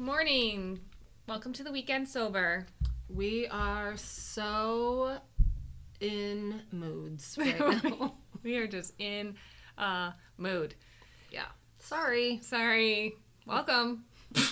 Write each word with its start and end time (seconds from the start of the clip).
Good 0.00 0.06
morning. 0.06 0.80
Welcome 1.28 1.52
to 1.52 1.62
the 1.62 1.70
weekend 1.70 2.08
sober. 2.08 2.64
We 3.10 3.46
are 3.48 3.98
so 3.98 5.18
in 6.00 6.62
moods 6.72 7.36
right 7.38 7.60
now. 7.84 8.14
we 8.42 8.56
are 8.56 8.66
just 8.66 8.94
in 8.98 9.34
uh 9.76 10.12
mood. 10.38 10.74
yeah. 11.30 11.48
Sorry. 11.80 12.40
Sorry. 12.42 13.14
Welcome. 13.44 14.06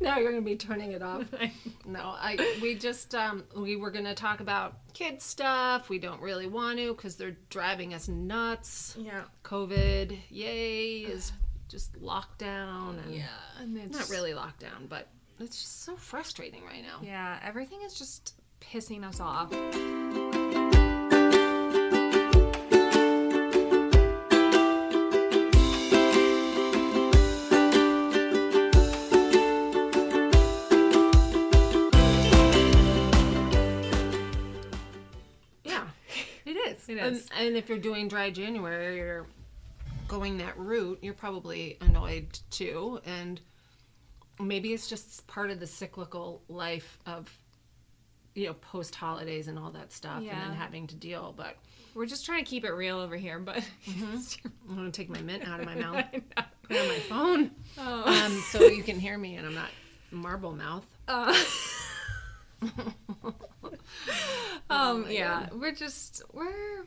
Now 0.00 0.18
you're 0.18 0.32
gonna 0.32 0.42
be 0.42 0.56
turning 0.56 0.92
it 0.92 1.00
off. 1.02 1.24
No, 1.86 2.00
I 2.00 2.58
we 2.60 2.74
just 2.74 3.14
um 3.14 3.44
we 3.56 3.76
were 3.76 3.90
gonna 3.90 4.14
talk 4.14 4.40
about 4.40 4.76
kid 4.92 5.22
stuff. 5.22 5.88
We 5.88 5.98
don't 5.98 6.20
really 6.20 6.48
want 6.48 6.78
to 6.80 6.94
because 6.94 7.16
they're 7.16 7.38
driving 7.48 7.94
us 7.94 8.08
nuts. 8.08 8.94
yeah. 8.98 9.22
COVID, 9.42 10.18
yay, 10.28 10.98
is 10.98 11.32
just 11.74 12.00
lockdown 12.00 13.02
and 13.04 13.12
Yeah. 13.12 13.24
And 13.58 13.76
it's 13.76 13.98
not 13.98 14.08
really 14.08 14.30
lockdown, 14.30 14.88
but 14.88 15.08
it's 15.40 15.60
just 15.60 15.82
so 15.82 15.96
frustrating 15.96 16.64
right 16.64 16.84
now. 16.84 17.00
Yeah, 17.02 17.40
everything 17.42 17.82
is 17.82 17.94
just 17.98 18.40
pissing 18.60 19.02
us 19.02 19.18
off. 19.18 19.50
Yeah, 35.64 35.88
it 36.46 36.52
is. 36.52 36.88
It 36.88 36.98
And, 36.98 37.20
and 37.36 37.56
if 37.56 37.68
you're 37.68 37.78
doing 37.78 38.06
dry 38.06 38.30
January, 38.30 38.98
you're 38.98 39.26
going 40.08 40.38
that 40.38 40.58
route, 40.58 40.98
you're 41.02 41.14
probably 41.14 41.76
annoyed 41.80 42.38
too. 42.50 43.00
And 43.04 43.40
maybe 44.40 44.72
it's 44.72 44.88
just 44.88 45.26
part 45.26 45.50
of 45.50 45.60
the 45.60 45.66
cyclical 45.66 46.42
life 46.48 46.98
of, 47.06 47.36
you 48.34 48.46
know, 48.46 48.54
post 48.54 48.94
holidays 48.94 49.48
and 49.48 49.58
all 49.58 49.70
that 49.70 49.92
stuff, 49.92 50.18
and 50.18 50.28
then 50.28 50.52
having 50.56 50.86
to 50.88 50.94
deal. 50.96 51.32
But 51.36 51.56
We're 51.94 52.06
just 52.06 52.26
trying 52.26 52.44
to 52.44 52.50
keep 52.50 52.64
it 52.64 52.72
real 52.72 52.98
over 52.98 53.16
here, 53.16 53.38
but 53.38 53.58
I'm 54.68 54.76
gonna 54.76 54.90
take 54.90 55.08
my 55.08 55.20
mint 55.20 55.46
out 55.48 55.60
of 55.60 55.66
my 55.66 55.74
mouth, 55.86 56.04
put 56.62 56.76
on 56.76 56.88
my 56.88 56.98
phone, 57.08 57.50
Oh. 57.78 58.24
um, 58.24 58.32
so 58.50 58.64
you 58.64 58.82
can 58.82 58.98
hear 58.98 59.16
me, 59.16 59.36
and 59.36 59.46
I'm 59.46 59.54
not 59.54 59.70
marble 60.10 60.52
mouth. 60.52 60.86
Uh, 61.06 61.34
um 64.70 65.02
my 65.02 65.10
yeah 65.10 65.48
we're 65.52 65.72
just 65.74 66.22
we're 66.32 66.84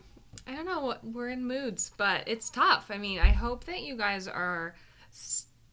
i 0.47 0.55
don't 0.55 0.65
know 0.65 0.81
what 0.81 1.03
we're 1.03 1.29
in 1.29 1.45
moods 1.45 1.91
but 1.97 2.23
it's 2.27 2.49
tough. 2.49 2.89
I 2.89 2.97
mean 2.97 3.19
i 3.19 3.29
hope 3.29 3.65
that 3.65 3.81
you 3.81 3.97
guys 3.97 4.27
are 4.27 4.75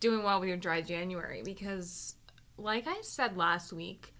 doing 0.01 0.23
well 0.23 0.41
with 0.41 0.49
your 0.49 0.59
dry 0.59 0.81
january 0.81 1.43
because 1.45 2.17
like 2.59 2.87
i 2.87 3.01
said 3.03 3.37
last 3.37 3.73
week 3.73 4.15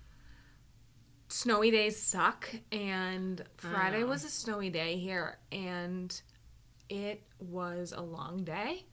snowy 1.29 1.71
days 1.71 2.01
suck 2.01 2.49
and 2.73 3.43
friday 3.57 4.05
was 4.05 4.25
a 4.25 4.29
snowy 4.29 4.71
day 4.71 4.97
here 4.97 5.39
and 5.51 6.21
it 6.89 7.23
was 7.39 7.93
a 7.93 8.01
long 8.01 8.45
day 8.45 8.85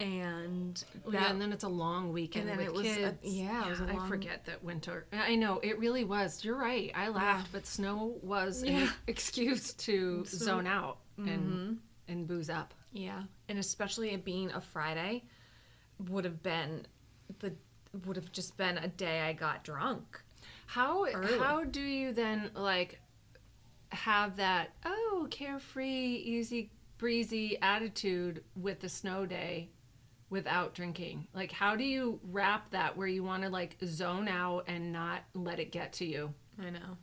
and 0.00 0.82
Oh, 1.06 1.12
yeah, 1.12 1.30
and 1.30 1.40
then 1.40 1.52
it's 1.52 1.64
a 1.64 1.68
long 1.68 2.12
weekend 2.12 2.48
and 2.48 2.58
then 2.58 2.72
with 2.72 2.84
it 2.86 2.88
was 2.88 2.96
a- 2.96 3.00
kids. 3.12 3.18
yeah, 3.22 3.68
was 3.68 3.80
a 3.80 3.84
I 3.84 3.92
long- 3.92 4.08
forget 4.08 4.44
that 4.46 4.64
winter. 4.64 5.06
I 5.12 5.36
know 5.36 5.60
it 5.62 5.78
really 5.78 6.04
was. 6.04 6.44
You're 6.44 6.56
right. 6.56 6.90
I 6.94 7.08
ah. 7.08 7.10
laughed, 7.10 7.52
but 7.52 7.66
snow 7.66 8.18
was 8.22 8.62
an 8.62 8.88
excuse 9.06 9.74
to 9.74 10.24
So- 10.26 10.36
zone 10.38 10.66
out 10.66 10.98
and 11.18 11.28
mm-hmm. 11.28 11.72
and 12.08 12.26
booze 12.26 12.50
up. 12.50 12.74
Yeah, 12.92 13.22
and 13.48 13.58
especially 13.58 14.10
it 14.10 14.24
being 14.24 14.50
a 14.52 14.60
Friday 14.60 15.22
would 16.08 16.24
have 16.24 16.42
been 16.42 16.86
the 17.40 17.54
would 18.06 18.16
have 18.16 18.32
just 18.32 18.56
been 18.56 18.78
a 18.78 18.88
day 18.88 19.20
I 19.20 19.32
got 19.32 19.64
drunk. 19.64 20.20
How 20.66 21.04
Early. 21.06 21.38
how 21.38 21.64
do 21.64 21.80
you 21.80 22.12
then 22.12 22.50
like 22.54 23.00
have 23.90 24.36
that 24.36 24.70
oh 24.84 25.26
carefree, 25.30 26.14
easy 26.14 26.70
breezy 26.98 27.58
attitude 27.60 28.44
with 28.56 28.80
the 28.80 28.88
snow 28.88 29.26
day 29.26 29.70
without 30.30 30.74
drinking? 30.74 31.26
Like 31.34 31.52
how 31.52 31.76
do 31.76 31.84
you 31.84 32.18
wrap 32.30 32.70
that 32.70 32.96
where 32.96 33.06
you 33.08 33.22
want 33.22 33.42
to 33.42 33.50
like 33.50 33.76
zone 33.84 34.28
out 34.28 34.64
and 34.68 34.92
not 34.92 35.20
let 35.34 35.58
it 35.60 35.70
get 35.72 35.92
to 35.94 36.04
you? 36.06 36.32
I 36.60 36.70
know. 36.70 36.96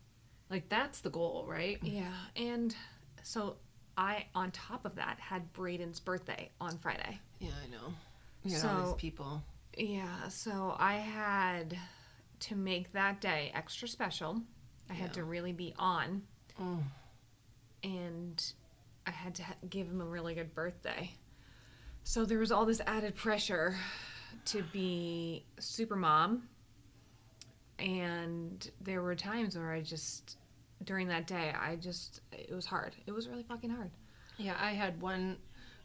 Like 0.50 0.70
that's 0.70 1.02
the 1.02 1.10
goal, 1.10 1.46
right? 1.48 1.78
Yeah, 1.84 2.14
and 2.36 2.76
so 3.24 3.58
I 3.98 4.26
on 4.34 4.52
top 4.52 4.86
of 4.86 4.96
that 4.96 5.20
had 5.20 5.52
Braden's 5.54 6.00
birthday 6.00 6.50
on 6.62 6.78
Friday. 6.78 7.20
Yeah, 7.40 7.50
I 7.64 7.70
know. 7.70 7.94
You 8.44 8.58
know, 8.62 8.70
all 8.70 8.86
these 8.86 8.94
people. 9.02 9.44
Yeah, 9.78 10.28
so 10.30 10.76
I 10.80 10.94
had 10.96 11.78
to 12.42 12.56
make 12.56 12.94
that 12.94 13.20
day 13.20 13.52
extra 13.54 13.88
special. 13.88 14.42
I 14.90 14.94
had 14.94 15.14
to 15.16 15.24
really 15.24 15.52
be 15.52 15.74
on 15.78 16.22
Oh. 16.60 16.80
and 17.84 18.54
I 19.06 19.12
had 19.12 19.36
to 19.36 19.44
ha- 19.44 19.56
give 19.70 19.88
him 19.88 20.02
a 20.02 20.06
really 20.06 20.34
good 20.36 20.54
birthday. 20.56 21.12
So 22.08 22.24
there 22.24 22.40
was 22.40 22.54
all 22.54 22.66
this 22.66 22.80
added 22.88 23.16
pressure 23.16 23.76
to 24.46 24.64
be 24.72 25.44
super 25.60 25.98
mom. 25.98 26.48
And 27.80 28.72
there 28.80 29.02
were 29.02 29.14
times 29.14 29.58
where 29.58 29.74
I 29.74 29.82
just, 29.82 30.38
during 30.86 31.10
that 31.10 31.28
day, 31.28 31.52
I 31.54 31.76
just, 31.76 32.22
it 32.32 32.54
was 32.56 32.66
hard. 32.66 32.96
It 33.06 33.12
was 33.12 33.28
really 33.28 33.44
fucking 33.44 33.72
hard. 33.72 33.92
Yeah, 34.38 34.56
I 34.58 34.72
had 34.72 35.02
one 35.02 35.36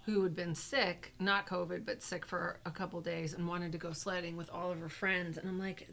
who 0.07 0.23
had 0.23 0.37
been 0.37 0.55
sick, 0.55 1.13
not 1.19 1.49
COVID, 1.49 1.85
but 1.85 2.05
sick 2.05 2.25
for 2.25 2.61
a 2.67 2.71
couple 2.71 3.01
days 3.01 3.35
and 3.35 3.49
wanted 3.49 3.73
to 3.73 3.79
go 3.79 3.93
sledding 3.93 4.37
with 4.37 4.49
all 4.49 4.71
of 4.71 4.79
her 4.79 4.89
friends. 4.89 5.39
And 5.39 5.49
I'm 5.49 5.59
like, 5.59 5.89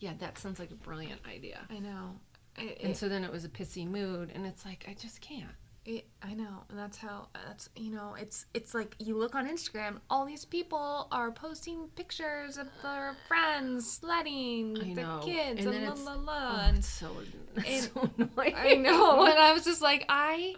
yeah, 0.00 0.14
that 0.18 0.38
sounds 0.38 0.58
like 0.58 0.70
a 0.70 0.76
brilliant 0.76 1.20
idea. 1.30 1.60
I 1.68 1.78
know. 1.78 2.18
And 2.56 2.70
it- 2.70 2.96
so 2.96 3.10
then 3.10 3.22
it 3.22 3.30
was 3.30 3.44
a 3.44 3.50
pissy 3.50 3.86
mood, 3.86 4.32
and 4.34 4.46
it's 4.46 4.64
like, 4.64 4.86
I 4.88 4.94
just 4.94 5.20
can't. 5.20 5.50
It- 5.88 6.06
I 6.22 6.34
know, 6.34 6.64
and 6.68 6.78
that's 6.78 6.98
how 6.98 7.28
that's 7.46 7.68
you 7.76 7.90
know 7.90 8.14
it's 8.18 8.46
it's 8.54 8.74
like 8.74 8.94
you 8.98 9.16
look 9.16 9.34
on 9.34 9.48
Instagram, 9.48 9.98
all 10.10 10.26
these 10.26 10.44
people 10.44 11.08
are 11.10 11.30
posting 11.32 11.88
pictures 11.96 12.58
of 12.58 12.66
their 12.82 13.16
friends 13.26 13.90
sledding, 13.90 14.76
I 14.80 14.92
know. 14.92 15.20
kids, 15.24 15.64
And 15.64 15.74
and, 15.74 15.84
la 15.86 15.92
it's- 15.92 16.04
la 16.04 16.14
la. 16.14 16.52
Oh, 16.56 16.60
and- 16.68 16.78
it's 16.78 16.88
so, 16.88 17.10
and- 17.66 17.84
so 17.84 18.10
annoying. 18.18 18.54
I 18.56 18.74
know. 18.74 19.24
And 19.30 19.38
I 19.38 19.52
was 19.52 19.64
just 19.64 19.80
like, 19.82 20.04
I 20.08 20.54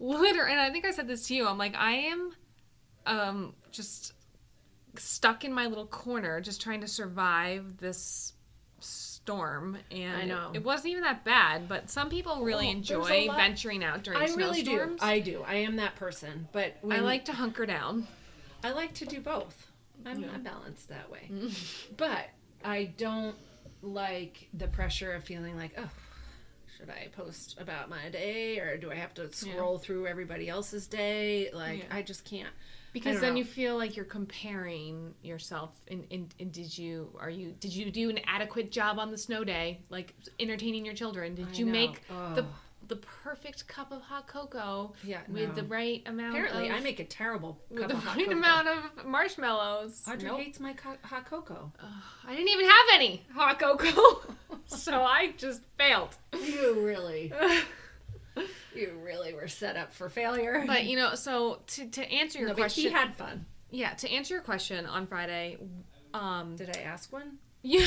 literally, 0.00 0.50
and 0.52 0.60
I 0.60 0.70
think 0.70 0.84
I 0.84 0.90
said 0.90 1.06
this 1.08 1.26
to 1.28 1.34
you. 1.34 1.46
I'm 1.46 1.58
like, 1.58 1.74
I 1.76 1.92
am 1.92 2.32
um, 3.06 3.54
just 3.70 4.12
stuck 4.96 5.44
in 5.44 5.52
my 5.52 5.66
little 5.66 5.86
corner, 5.86 6.40
just 6.40 6.60
trying 6.60 6.80
to 6.82 6.88
survive 6.88 7.76
this 7.78 8.32
storm. 9.24 9.78
And 9.90 10.16
I 10.16 10.24
know. 10.24 10.50
It, 10.52 10.64
wasn't 10.64 10.92
even 10.92 11.02
that 11.02 11.24
bad, 11.24 11.68
but 11.68 11.90
some 11.90 12.08
people 12.10 12.42
really 12.42 12.66
there's 12.66 12.76
enjoy 12.76 13.28
venturing 13.34 13.84
out 13.84 14.02
during 14.02 14.20
I 14.20 14.34
really 14.34 14.62
do. 14.62 14.96
I 15.00 15.20
do. 15.20 15.44
I 15.46 15.56
am 15.56 15.76
that 15.76 15.96
person. 15.96 16.48
But 16.52 16.76
I 16.90 17.00
like 17.00 17.24
to 17.26 17.32
hunker 17.32 17.66
down. 17.66 18.06
I 18.64 18.72
like 18.72 18.94
to 18.94 19.06
do 19.06 19.20
both. 19.20 19.68
I'm 20.04 20.20
not 20.20 20.42
balanced 20.42 20.88
that 20.88 21.10
way. 21.10 21.28
Mm-hmm. 21.30 21.94
but 21.96 22.28
I 22.64 22.92
don't 22.96 23.36
like 23.82 24.48
the 24.54 24.68
pressure 24.68 25.12
of 25.12 25.24
feeling 25.24 25.56
like, 25.56 25.72
oh, 25.78 25.90
should 26.76 26.90
I 26.90 27.08
post 27.16 27.60
about 27.60 27.88
my 27.88 28.08
day 28.10 28.58
or 28.58 28.76
do 28.76 28.90
I 28.90 28.96
have 28.96 29.14
to 29.14 29.32
scroll 29.32 29.78
through 29.78 30.06
everybody 30.06 30.48
else's 30.48 30.86
day? 30.86 31.50
Like, 31.52 31.80
Yeah. 31.80 31.96
I 31.96 32.02
just 32.02 32.24
can't. 32.24 32.48
Because 32.92 33.20
then 33.20 33.32
know. 33.34 33.38
you 33.38 33.44
feel 33.44 33.76
like 33.78 33.96
you're 33.96 34.04
comparing 34.04 35.14
yourself. 35.22 35.70
And, 35.90 36.04
and, 36.10 36.34
and 36.38 36.52
did 36.52 36.76
you 36.76 37.08
are 37.18 37.30
you 37.30 37.52
did 37.58 37.74
you 37.74 37.90
do 37.90 38.10
an 38.10 38.20
adequate 38.26 38.70
job 38.70 38.98
on 38.98 39.10
the 39.10 39.18
snow 39.18 39.44
day, 39.44 39.80
like 39.88 40.14
entertaining 40.38 40.84
your 40.84 40.94
children? 40.94 41.34
Did 41.34 41.48
I 41.48 41.52
you 41.52 41.64
know. 41.66 41.72
make 41.72 42.06
the 42.08 42.44
the 42.88 42.96
perfect 42.96 43.66
cup 43.68 43.92
of 43.92 44.02
hot 44.02 44.26
cocoa 44.26 44.92
Yeah, 45.04 45.20
with 45.28 45.50
no. 45.50 45.54
the 45.54 45.62
right 45.62 46.02
amount? 46.04 46.34
Apparently, 46.34 46.68
of, 46.68 46.74
I 46.76 46.80
make 46.80 47.00
a 47.00 47.04
terrible 47.04 47.58
with 47.70 47.80
cup 47.80 47.88
the 47.90 47.96
of 47.96 48.02
hot 48.02 48.16
right 48.16 48.26
cocoa. 48.26 48.38
amount 48.38 48.68
of 48.68 49.06
marshmallows. 49.06 50.02
Audrey 50.06 50.28
Nope. 50.28 50.40
hates 50.40 50.60
my 50.60 50.72
co- 50.74 50.96
hot 51.02 51.24
cocoa. 51.24 51.72
I 52.26 52.32
didn't 52.34 52.48
even 52.48 52.66
have 52.66 52.86
any 52.94 53.22
hot 53.32 53.58
cocoa, 53.58 54.34
so 54.66 55.02
I 55.02 55.32
just 55.38 55.62
failed. 55.78 56.16
You 56.34 56.80
really, 56.84 57.32
you 58.74 58.98
really 59.04 59.34
were 59.34 59.48
set 59.48 59.76
up 59.76 59.92
for 59.92 60.08
failure. 60.08 60.64
But 60.66 60.84
you 60.84 60.96
know, 60.96 61.14
so 61.14 61.60
to 61.68 61.86
to 61.86 62.10
answer 62.12 62.38
your 62.38 62.48
no, 62.48 62.54
but 62.54 62.60
question, 62.62 62.84
he 62.84 62.90
had 62.90 63.14
fun. 63.14 63.46
yeah, 63.70 63.94
to 63.94 64.10
answer 64.10 64.34
your 64.34 64.42
question 64.42 64.86
on 64.86 65.06
Friday, 65.06 65.58
um, 66.14 66.56
Did 66.56 66.76
I 66.76 66.80
ask 66.82 67.12
one? 67.12 67.38
you 67.62 67.86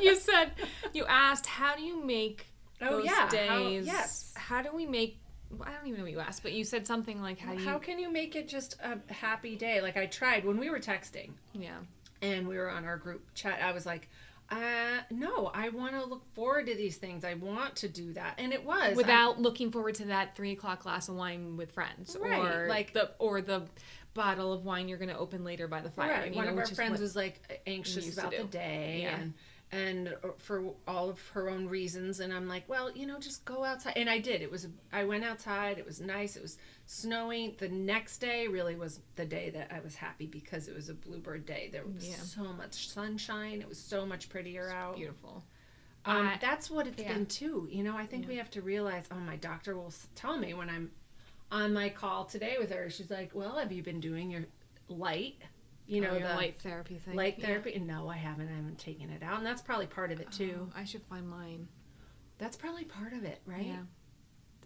you 0.00 0.14
said 0.14 0.52
you 0.92 1.04
asked 1.06 1.46
how 1.46 1.74
do 1.74 1.82
you 1.82 2.04
make 2.04 2.46
Oh, 2.80 2.98
those 2.98 3.06
yeah, 3.06 3.12
how- 3.22 3.28
days? 3.28 3.86
yes. 3.86 4.32
How 4.36 4.62
do 4.62 4.70
we 4.72 4.86
make? 4.86 5.18
I 5.62 5.72
don't 5.72 5.86
even 5.86 5.98
know 5.98 6.04
what 6.04 6.12
you 6.12 6.20
asked, 6.20 6.42
but 6.42 6.52
you 6.52 6.62
said 6.62 6.86
something 6.86 7.20
like 7.20 7.38
how 7.38 7.54
do 7.54 7.60
you? 7.62 7.68
How 7.68 7.78
can 7.78 7.98
you 7.98 8.12
make 8.12 8.36
it 8.36 8.46
just 8.48 8.76
a 8.82 9.12
happy 9.12 9.56
day? 9.56 9.80
Like 9.80 9.96
I 9.96 10.06
tried 10.06 10.44
when 10.44 10.58
we 10.58 10.70
were 10.70 10.78
texting 10.78 11.30
yeah. 11.54 11.78
and 12.22 12.46
we 12.46 12.56
were 12.58 12.70
on 12.70 12.84
our 12.84 12.96
group 12.96 13.34
chat. 13.34 13.60
I 13.62 13.72
was 13.72 13.86
like, 13.86 14.08
uh, 14.50 15.00
no, 15.10 15.50
I 15.54 15.68
want 15.68 15.92
to 15.94 16.04
look 16.04 16.24
forward 16.34 16.66
to 16.66 16.74
these 16.74 16.96
things. 16.96 17.24
I 17.24 17.34
want 17.34 17.76
to 17.76 17.88
do 17.88 18.12
that, 18.14 18.34
and 18.38 18.52
it 18.52 18.64
was 18.64 18.92
I- 18.92 18.94
without 18.94 19.40
looking 19.40 19.70
forward 19.70 19.94
to 19.96 20.06
that 20.06 20.34
three 20.36 20.52
o'clock 20.52 20.82
glass 20.84 21.08
of 21.08 21.16
wine 21.16 21.56
with 21.56 21.72
friends, 21.72 22.16
Right, 22.18 22.38
or 22.40 22.66
like- 22.68 22.92
the 22.92 23.10
or 23.18 23.40
the 23.42 23.62
bottle 24.14 24.52
of 24.52 24.64
wine 24.64 24.88
you're 24.88 24.98
going 24.98 25.10
to 25.10 25.18
open 25.18 25.44
later 25.44 25.68
by 25.68 25.80
the 25.80 25.90
fire. 25.90 26.10
Right. 26.10 26.34
One 26.34 26.46
know, 26.46 26.52
of 26.52 26.58
our 26.58 26.66
friends 26.66 27.00
was 27.00 27.14
like 27.14 27.62
anxious 27.66 28.16
about 28.18 28.32
the 28.32 28.44
day 28.44 29.00
Yeah. 29.02 29.16
and 29.20 29.34
and 29.70 30.16
for 30.38 30.72
all 30.88 31.10
of 31.10 31.20
her 31.28 31.50
own 31.50 31.68
reasons 31.68 32.20
and 32.20 32.32
I'm 32.32 32.48
like, 32.48 32.66
well, 32.68 32.90
you 32.90 33.06
know, 33.06 33.18
just 33.18 33.44
go 33.44 33.64
outside. 33.64 33.92
And 33.96 34.08
I 34.08 34.18
did. 34.18 34.40
It 34.40 34.50
was 34.50 34.66
I 34.92 35.04
went 35.04 35.24
outside. 35.24 35.78
It 35.78 35.84
was 35.86 36.00
nice. 36.00 36.36
It 36.36 36.42
was 36.42 36.56
snowing. 36.88 37.54
The 37.58 37.68
next 37.68 38.16
day 38.18 38.48
really 38.48 38.74
was 38.74 39.00
the 39.16 39.26
day 39.26 39.50
that 39.50 39.70
I 39.70 39.80
was 39.80 39.94
happy 39.94 40.26
because 40.26 40.68
it 40.68 40.74
was 40.74 40.88
a 40.88 40.94
bluebird 40.94 41.44
day. 41.44 41.68
There 41.70 41.84
was 41.84 42.08
Yeah. 42.08 42.16
so 42.16 42.44
much 42.54 42.88
sunshine. 42.88 43.60
It 43.60 43.68
was 43.68 43.78
so 43.78 44.06
much 44.06 44.28
prettier 44.30 44.70
out. 44.70 44.96
beautiful. 44.96 45.44
Um, 46.06 46.28
I- 46.28 46.38
that's 46.40 46.70
what 46.70 46.86
it's 46.86 47.02
yeah. 47.02 47.12
been 47.12 47.26
too. 47.26 47.68
You 47.70 47.84
know, 47.84 47.94
I 47.96 48.06
think 48.06 48.22
Yeah. 48.24 48.28
we 48.28 48.36
have 48.36 48.50
to 48.52 48.62
realize. 48.62 49.04
Oh, 49.10 49.16
my 49.20 49.36
doctor 49.36 49.76
will 49.76 49.92
tell 50.14 50.38
me 50.38 50.54
when 50.54 50.70
I'm 50.70 50.90
on 51.52 51.74
my 51.74 51.90
call 51.90 52.24
today 52.24 52.56
with 52.58 52.70
her. 52.70 52.88
She's 52.88 53.10
like, 53.10 53.34
"Well, 53.34 53.58
have 53.58 53.70
you 53.70 53.82
been 53.82 54.00
doing 54.00 54.30
your 54.30 54.46
light? 54.88 55.36
You 55.86 56.00
know, 56.00 56.10
Oh, 56.10 56.16
your 56.18 56.28
the 56.28 56.34
light 56.34 56.60
therapy 56.62 56.96
thing. 56.98 57.16
light 57.16 57.38
therapy?" 57.40 57.78
No, 57.78 58.08
I 58.08 58.16
haven't. 58.16 58.48
I 58.48 58.54
haven't 58.56 58.78
taken 58.78 59.10
it 59.10 59.22
out, 59.22 59.36
and 59.38 59.46
that's 59.46 59.60
probably 59.60 59.86
part 59.88 60.10
of 60.10 60.20
it 60.20 60.32
too. 60.32 60.70
Oh, 60.70 60.78
I 60.78 60.84
should 60.84 61.02
find 61.02 61.28
mine. 61.28 61.68
That's 62.38 62.56
probably 62.56 62.84
part 62.84 63.12
of 63.12 63.24
it, 63.24 63.42
right? 63.44 63.66
Yeah. 63.66 63.82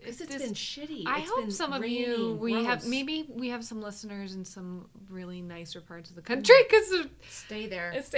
Because 0.02 0.20
It's 0.20 0.34
it's 0.34 0.44
been 0.44 0.54
shitty. 0.54 1.04
I 1.06 1.20
It's 1.20 1.30
hope 1.30 1.40
been 1.40 1.50
some 1.50 1.72
of 1.72 1.86
you 1.86 2.38
we 2.40 2.64
have 2.64 2.86
maybe 2.86 3.26
we 3.28 3.48
have 3.48 3.64
some 3.64 3.80
listeners 3.80 4.34
in 4.34 4.44
some 4.44 4.88
really 5.08 5.40
nicer 5.40 5.80
parts 5.80 6.10
of 6.10 6.16
the 6.16 6.22
country 6.22 6.54
because 6.68 7.06
stay 7.28 7.66
there. 7.66 7.90
it's 7.94 8.14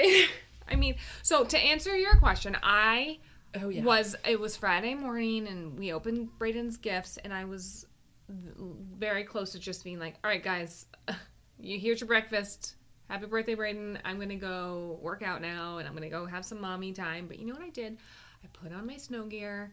I 0.67 0.77
mean, 0.77 0.97
so 1.23 1.45
to 1.45 1.59
answer 1.59 1.97
your 1.97 2.17
question, 2.17 2.57
I 2.63 3.19
oh 3.61 3.69
yeah. 3.69 3.83
was 3.83 4.17
it 4.27 4.41
was 4.41 4.57
Friday 4.57 4.95
morning 4.95 5.47
and 5.47 5.79
we 5.79 5.93
opened 5.93 6.31
Braden's 6.39 6.77
gifts 6.77 7.19
and 7.19 7.33
I 7.33 7.45
was 7.45 7.87
very 8.29 9.25
close 9.25 9.53
to 9.53 9.59
just 9.59 9.85
being 9.85 9.99
like, 9.99 10.15
all 10.25 10.31
right, 10.31 10.43
guys, 10.43 10.87
you 11.59 11.79
here's 11.79 12.01
your 12.01 12.09
breakfast. 12.09 12.77
Happy 13.09 13.27
birthday, 13.27 13.55
Braden. 13.55 13.99
I'm 14.05 14.19
gonna 14.19 14.37
go 14.37 14.99
work 15.03 15.23
out 15.23 15.43
now 15.43 15.79
and 15.79 15.87
I'm 15.87 15.95
gonna 15.95 16.09
go 16.09 16.25
have 16.27 16.45
some 16.45 16.61
mommy 16.61 16.93
time. 16.93 17.27
But 17.27 17.39
you 17.39 17.47
know 17.47 17.55
what 17.55 17.63
I 17.63 17.71
did? 17.71 17.99
I 18.43 18.47
put 18.53 18.73
on 18.73 18.87
my 18.87 18.97
snow 18.97 19.25
gear 19.25 19.73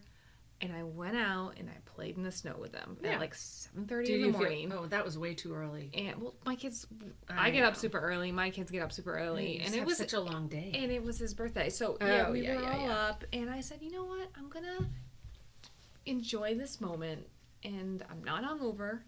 and 0.62 0.72
I 0.72 0.84
went 0.84 1.16
out 1.16 1.54
and 1.58 1.68
I 1.68 1.76
played 1.84 2.16
in 2.16 2.22
the 2.22 2.32
snow 2.32 2.54
with 2.58 2.72
them 2.72 2.96
Yeah. 3.02 3.10
at 3.14 3.20
like 3.20 3.34
7:30 3.34 4.06
Did 4.06 4.14
in 4.14 4.20
the 4.22 4.26
you 4.28 4.32
feel- 4.32 4.40
morning. 4.40 4.72
oh, 4.72 4.86
that 4.86 5.04
was 5.04 5.18
way 5.18 5.34
too 5.34 5.52
early. 5.54 5.90
And 5.92 6.22
well, 6.22 6.34
my 6.46 6.54
kids, 6.56 6.86
I 7.28 7.48
I, 7.48 7.50
get 7.50 7.64
up 7.64 7.76
super 7.76 7.98
early. 7.98 8.32
My 8.32 8.48
kids 8.50 8.70
get 8.70 8.80
up 8.82 8.92
super 8.92 9.18
early, 9.18 9.58
and 9.60 9.74
it 9.74 9.84
was 9.84 9.98
such 9.98 10.12
a 10.14 10.20
long 10.20 10.48
day. 10.48 10.70
and 10.74 10.90
it 10.90 11.02
was 11.02 11.18
his 11.18 11.34
birthday. 11.34 11.68
So 11.68 11.98
oh, 12.00 12.06
yeah, 12.06 12.24
Oh, 12.28 12.32
we 12.32 12.42
yeah, 12.42 12.56
were 12.56 12.62
yeah, 12.62 12.72
all 12.78 12.86
yeah. 12.86 12.96
up, 13.08 13.24
and 13.32 13.50
I 13.50 13.60
said, 13.60 13.82
you 13.82 13.90
know 13.90 14.04
what? 14.04 14.28
I'm 14.38 14.48
gonna 14.48 14.88
enjoy 16.06 16.54
this 16.54 16.80
moment, 16.80 17.26
and 17.64 18.04
I'm 18.10 18.22
not 18.24 18.44
hungover 18.44 19.00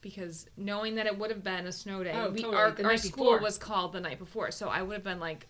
because 0.00 0.46
knowing 0.56 0.96
that 0.96 1.06
it 1.06 1.16
would 1.18 1.30
have 1.30 1.44
been 1.44 1.66
a 1.66 1.72
snow 1.72 2.02
day, 2.02 2.12
Oh, 2.14 2.30
we, 2.30 2.40
totally. 2.42 2.56
our, 2.56 2.70
The 2.72 2.84
our 2.84 2.96
school 2.96 3.24
before. 3.32 3.38
was 3.40 3.58
called 3.58 3.92
the 3.92 4.00
night 4.00 4.18
before, 4.18 4.50
so 4.50 4.68
I 4.68 4.82
would 4.82 4.94
have 4.94 5.04
been 5.04 5.20
like, 5.20 5.46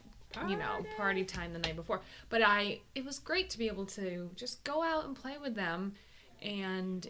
you 0.49 0.57
know, 0.57 0.85
Party. 0.97 1.25
time 1.25 1.53
the 1.53 1.59
night 1.59 1.77
before. 1.77 2.01
But 2.29 2.43
I, 2.43 2.81
it 2.95 3.05
was 3.05 3.19
great 3.19 3.51
to 3.51 3.59
be 3.59 3.67
able 3.69 3.87
to 3.87 4.31
just 4.35 4.65
go 4.65 4.83
out 4.83 5.05
and 5.05 5.15
play 5.17 5.37
with 5.41 5.55
them, 5.55 5.95
and 6.41 7.07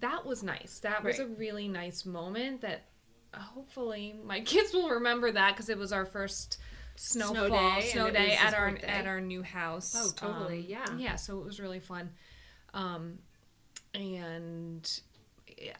that 0.00 0.24
was 0.26 0.42
nice. 0.42 0.80
That 0.80 1.02
was 1.02 1.18
Right. 1.18 1.26
a 1.26 1.30
really 1.30 1.68
nice 1.68 2.04
moment 2.04 2.60
that 2.62 2.84
hopefully 3.34 4.14
my 4.24 4.40
kids 4.52 4.72
will 4.72 4.90
remember 4.90 5.30
that 5.32 5.52
because 5.54 5.68
it 5.68 5.78
was 5.78 5.92
our 5.92 6.04
first 6.06 6.58
snow, 6.96 7.32
Snow 7.32 7.48
day, 7.48 7.88
snow 7.92 8.10
day 8.10 8.34
at 8.34 8.54
our 8.54 8.70
birthday. 8.72 8.86
at 8.86 9.06
our 9.06 9.20
new 9.20 9.42
house. 9.42 9.94
Oh, 9.96 10.10
totally, 10.16 10.58
Um, 10.60 10.64
yeah. 10.68 10.96
yeah. 11.10 11.16
So 11.16 11.38
it 11.38 11.44
was 11.44 11.60
really 11.60 11.80
fun, 11.80 12.10
um, 12.74 13.18
and 13.94 15.00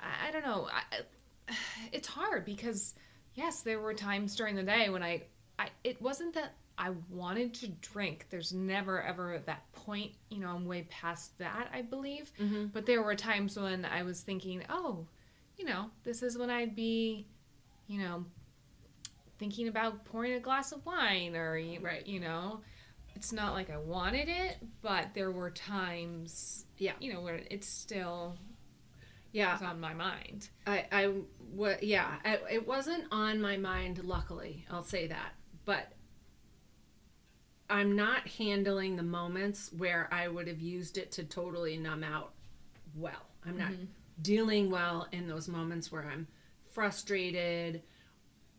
I, 0.00 0.28
I 0.28 0.30
don't 0.30 0.44
know. 0.44 0.68
I, 0.70 1.52
it's 1.92 2.08
hard 2.08 2.44
because 2.44 2.94
yes, 3.34 3.62
there 3.62 3.80
were 3.80 3.94
times 3.94 4.34
during 4.36 4.54
the 4.56 4.62
day 4.62 4.88
when 4.90 5.02
I, 5.02 5.22
I 5.58 5.68
it 5.84 6.00
wasn't 6.00 6.34
that 6.34 6.54
I 6.76 6.90
wanted 7.10 7.54
to 7.54 7.68
drink. 7.68 8.26
There's 8.30 8.52
never 8.52 9.02
ever 9.02 9.40
that 9.46 9.70
point. 9.72 10.12
You 10.30 10.38
know, 10.40 10.48
I'm 10.50 10.64
way 10.66 10.86
past 10.90 11.36
that. 11.38 11.68
I 11.72 11.82
believe. 11.82 12.30
Mm-hmm. 12.40 12.66
But 12.66 12.86
there 12.86 13.02
were 13.02 13.14
times 13.16 13.58
when 13.58 13.84
I 13.84 14.02
was 14.04 14.20
thinking, 14.20 14.62
oh, 14.68 15.06
you 15.56 15.64
know, 15.64 15.90
this 16.04 16.22
is 16.22 16.38
when 16.38 16.50
I'd 16.50 16.76
be, 16.76 17.26
you 17.88 17.98
know, 17.98 18.24
thinking 19.38 19.68
about 19.68 20.04
pouring 20.04 20.34
a 20.34 20.40
glass 20.40 20.72
of 20.72 20.84
wine 20.86 21.34
or, 21.36 21.56
you, 21.56 21.80
Right. 21.80 22.06
you 22.06 22.20
know, 22.20 22.60
it's 23.14 23.32
not 23.32 23.54
like 23.54 23.70
I 23.70 23.76
wanted 23.76 24.28
it, 24.28 24.56
but 24.82 25.14
there 25.14 25.30
were 25.30 25.50
times, 25.50 26.64
Yeah. 26.76 26.92
you 27.00 27.12
know, 27.12 27.20
where 27.20 27.40
it's 27.50 27.68
still 27.68 28.36
Yeah. 29.32 29.52
was 29.54 29.62
on 29.62 29.80
my 29.80 29.94
mind. 29.94 30.48
I, 30.66 30.86
I, 30.90 31.12
wa- 31.52 31.76
yeah, 31.82 32.18
I, 32.24 32.38
it 32.50 32.66
wasn't 32.66 33.04
on 33.12 33.40
my 33.40 33.56
mind, 33.56 34.02
luckily, 34.04 34.64
I'll 34.70 34.82
say 34.84 35.06
that. 35.08 35.32
But 35.68 35.92
I'm 37.68 37.94
not 37.94 38.26
handling 38.26 38.96
the 38.96 39.02
moments 39.02 39.70
where 39.76 40.08
I 40.10 40.26
would 40.26 40.48
have 40.48 40.62
used 40.62 40.96
it 40.96 41.12
to 41.12 41.24
totally 41.24 41.76
numb 41.76 42.02
out 42.02 42.32
well. 42.96 43.26
I'm 43.46 43.58
not 43.58 43.72
dealing 44.22 44.70
well 44.70 45.08
in 45.12 45.28
those 45.28 45.46
moments 45.46 45.92
where 45.92 46.04
I'm 46.10 46.26
frustrated, 46.70 47.82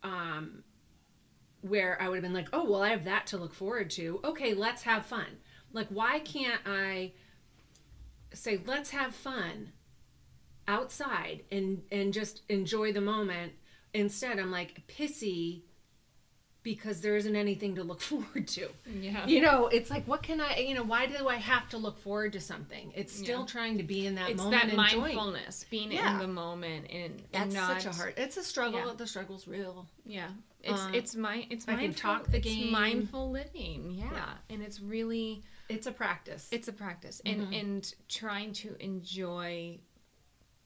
um, 0.04 0.62
where 1.62 2.00
I 2.00 2.08
would 2.08 2.14
have 2.14 2.22
been 2.22 2.32
like, 2.32 2.50
oh, 2.52 2.70
well, 2.70 2.80
I 2.80 2.90
have 2.90 3.06
that 3.06 3.26
to 3.26 3.38
look 3.38 3.54
forward 3.54 3.90
to. 3.90 4.20
Okay, 4.22 4.54
let's 4.54 4.82
have 4.84 5.04
fun. 5.04 5.38
Like, 5.72 5.88
why 5.88 6.20
can't 6.20 6.60
I 6.64 7.10
say, 8.32 8.60
let's 8.64 8.90
have 8.90 9.16
fun? 9.16 9.72
outside 10.68 11.42
and 11.50 11.82
and 11.90 12.12
just 12.12 12.42
enjoy 12.48 12.92
the 12.92 13.00
moment 13.00 13.52
instead 13.92 14.38
i'm 14.38 14.52
like 14.52 14.86
pissy 14.86 15.62
because 16.62 17.00
there 17.00 17.16
isn't 17.16 17.36
anything 17.36 17.74
to 17.76 17.82
look 17.82 18.00
forward 18.10 18.46
to 18.48 18.68
Yeah. 18.86 19.26
you 19.26 19.40
know 19.40 19.66
it's 19.68 19.90
like 19.90 20.06
what 20.06 20.22
can 20.22 20.40
i 20.40 20.58
you 20.58 20.74
know 20.74 20.82
why 20.82 21.06
do 21.06 21.28
i 21.28 21.36
have 21.36 21.68
to 21.70 21.78
look 21.78 21.98
forward 21.98 22.32
to 22.34 22.40
something 22.40 22.92
it's 22.94 23.12
still 23.14 23.40
Yeah. 23.40 23.46
trying 23.46 23.78
to 23.78 23.82
be 23.84 24.06
in 24.06 24.14
that 24.16 24.30
It's 24.30 24.38
moment 24.42 24.62
that 24.62 24.70
and 24.70 24.78
enjoy. 24.80 25.00
mindfulness, 25.00 25.64
being 25.70 25.92
Yeah. 25.92 26.12
in 26.12 26.18
the 26.18 26.28
moment 26.28 26.86
and, 26.90 27.22
that's 27.32 27.54
not, 27.54 27.80
such 27.82 27.92
a 27.92 27.96
hard 27.96 28.14
it's 28.16 28.36
a 28.36 28.42
struggle 28.44 28.80
Yeah. 28.86 28.92
the 28.96 29.06
struggle's 29.06 29.48
real 29.48 29.86
Yeah. 30.04 30.28
It's 30.62 30.78
Um, 30.78 30.94
it's 30.94 31.16
my 31.16 31.46
it's 31.48 31.66
I 31.66 31.76
can 31.76 31.94
talk 31.94 32.26
the 32.26 32.36
it's 32.36 32.46
game. 32.46 32.70
mindful 32.70 33.30
living. 33.30 33.92
Yeah. 33.92 34.34
And 34.50 34.62
it's 34.62 34.78
really 34.80 35.42
it's 35.70 35.86
a 35.86 35.92
practice 35.92 36.48
it's 36.52 36.68
a 36.68 36.72
practice 36.74 37.22
and 37.24 37.40
Mm-hmm. 37.40 37.52
and 37.54 37.94
trying 38.08 38.52
to 38.54 38.76
enjoy 38.84 39.78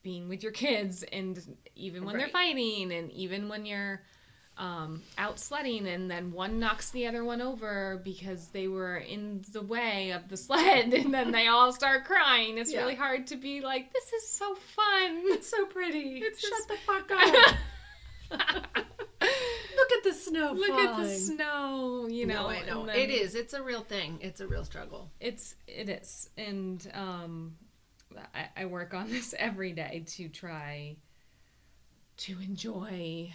being 0.03 0.27
with 0.27 0.43
your 0.43 0.51
kids 0.51 1.03
and 1.13 1.39
even 1.75 2.03
when 2.05 2.17
they're 2.17 2.27
fighting 2.27 2.91
and 2.91 3.09
even 3.11 3.47
when 3.47 3.65
you're 3.65 4.01
um, 4.57 5.01
out 5.17 5.39
sledding 5.39 5.85
and 5.87 6.09
then 6.09 6.31
one 6.31 6.59
knocks 6.59 6.89
the 6.91 7.07
other 7.07 7.23
one 7.25 7.41
over 7.41 8.01
because 8.05 8.47
they 8.49 8.67
were 8.69 8.97
in 8.97 9.43
the 9.51 9.61
way 9.61 10.11
of 10.11 10.29
the 10.29 10.37
sled 10.45 10.93
and 10.93 11.13
then 11.13 11.31
they 11.31 11.47
all 11.47 11.73
start 11.73 12.05
crying. 12.05 12.57
It's 12.57 12.71
Yeah. 12.71 12.81
really 12.81 12.95
hard 12.95 13.27
to 13.27 13.35
be 13.35 13.61
like 13.61 13.91
this 13.91 14.13
is 14.13 14.29
so 14.29 14.55
fun. 14.55 15.21
It's 15.25 15.49
so 15.49 15.65
pretty. 15.65 16.19
It's 16.23 16.39
shut 16.39 16.51
just- 16.51 16.67
the 16.69 16.77
fuck 16.85 17.11
up. 17.11 17.55
Look 19.77 19.91
at 19.91 20.03
the 20.03 20.13
snow 20.13 20.51
look 20.53 20.69
at 20.71 20.97
the 20.97 21.07
snow 21.09 22.07
you 22.09 22.25
know 22.25 22.43
no, 22.43 22.47
I 22.49 22.65
know. 22.65 22.85
then- 22.85 22.95
it 22.95 23.09
is. 23.09 23.35
It's 23.35 23.53
a 23.53 23.61
real 23.61 23.81
thing. 23.81 24.19
It's 24.21 24.39
a 24.39 24.47
real 24.47 24.63
struggle. 24.63 25.11
It's 25.19 25.55
it 25.67 25.89
is, 25.89 26.29
and 26.37 26.85
um, 26.93 27.55
I, 28.33 28.47
I 28.63 28.65
work 28.65 28.93
on 28.93 29.09
this 29.09 29.35
every 29.37 29.73
day 29.73 30.03
to 30.15 30.29
try 30.29 30.95
to 32.17 32.39
enjoy 32.39 33.31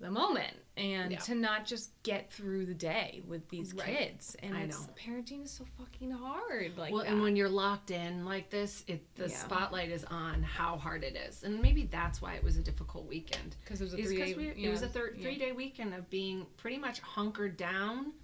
the 0.00 0.10
moment 0.10 0.56
and 0.76 1.12
Yeah. 1.12 1.18
to 1.18 1.34
not 1.34 1.66
just 1.66 1.90
get 2.02 2.32
through 2.32 2.64
the 2.64 2.74
day 2.74 3.22
with 3.26 3.46
these 3.50 3.74
Right. 3.74 3.86
kids. 3.98 4.34
And 4.42 4.56
I 4.56 4.64
know. 4.66 4.76
parenting 4.96 5.44
is 5.44 5.50
so 5.50 5.66
fucking 5.78 6.10
hard. 6.10 6.78
Like 6.78 6.92
well, 6.92 7.04
that. 7.04 7.12
and 7.12 7.20
when 7.22 7.36
you're 7.36 7.50
locked 7.50 7.90
in 7.90 8.24
like 8.24 8.48
this, 8.50 8.82
it 8.86 9.14
the 9.14 9.28
Yeah. 9.28 9.36
spotlight 9.36 9.90
is 9.90 10.04
on 10.06 10.42
how 10.42 10.78
hard 10.78 11.04
it 11.04 11.16
is, 11.16 11.44
and 11.44 11.60
maybe 11.60 11.84
that's 11.84 12.22
why 12.22 12.34
it 12.34 12.42
was 12.42 12.56
a 12.56 12.62
difficult 12.62 13.06
weekend. 13.06 13.56
because 13.62 13.80
it 13.80 13.84
was 13.84 13.94
a 13.94 13.98
three 13.98 14.16
day, 14.16 14.34
we, 14.34 14.48
it 14.64 14.70
was 14.70 14.82
a 14.82 14.88
thir- 14.88 15.12
yeah. 15.14 15.22
three 15.22 15.36
day 15.38 15.52
weekend 15.52 15.92
of 15.94 16.08
being 16.08 16.46
pretty 16.56 16.78
much 16.78 17.00
hunkered 17.00 17.56
down. 17.58 18.14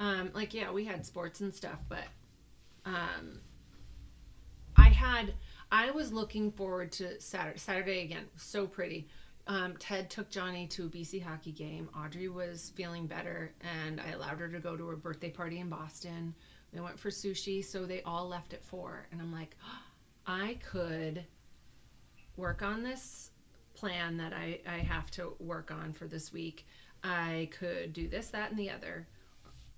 Um, 0.00 0.32
like 0.34 0.52
yeah, 0.52 0.72
we 0.72 0.84
had 0.86 1.06
sports 1.06 1.40
and 1.40 1.54
stuff, 1.54 1.78
but 1.88 2.04
um, 2.84 3.40
I 4.76 4.88
had 4.88 5.34
I 5.72 5.92
was 5.92 6.12
looking 6.12 6.50
forward 6.50 6.90
to 6.92 7.20
Saturday. 7.20 7.58
Saturday 7.58 8.02
again, 8.02 8.28
so 8.36 8.66
pretty. 8.66 9.08
Um, 9.46 9.76
Ted 9.78 10.10
took 10.10 10.30
Johnny 10.30 10.66
to 10.68 10.86
a 10.86 10.88
BC 10.88 11.22
hockey 11.22 11.52
game. 11.52 11.88
Audrey 11.96 12.28
was 12.28 12.70
feeling 12.76 13.06
better, 13.06 13.52
and 13.62 14.00
I 14.00 14.10
allowed 14.10 14.38
her 14.38 14.48
to 14.48 14.60
go 14.60 14.76
to 14.76 14.86
her 14.86 14.96
birthday 14.96 15.30
party 15.30 15.58
in 15.58 15.68
Boston. 15.68 16.34
They 16.72 16.80
went 16.80 16.98
for 17.00 17.10
sushi, 17.10 17.64
so 17.64 17.84
they 17.84 18.02
all 18.02 18.28
left 18.28 18.52
at 18.52 18.64
four. 18.64 19.06
And 19.10 19.20
I'm 19.20 19.32
like, 19.32 19.56
I 20.26 20.58
could 20.70 21.24
work 22.36 22.62
on 22.62 22.82
this 22.82 23.30
plan 23.74 24.16
that 24.18 24.32
I, 24.32 24.60
I 24.68 24.78
have 24.78 25.10
to 25.12 25.34
work 25.40 25.70
on 25.72 25.92
for 25.92 26.06
this 26.06 26.32
week. 26.32 26.66
I 27.02 27.48
could 27.58 27.92
do 27.92 28.08
this, 28.08 28.28
that, 28.28 28.50
and 28.50 28.58
the 28.58 28.70
other. 28.70 29.08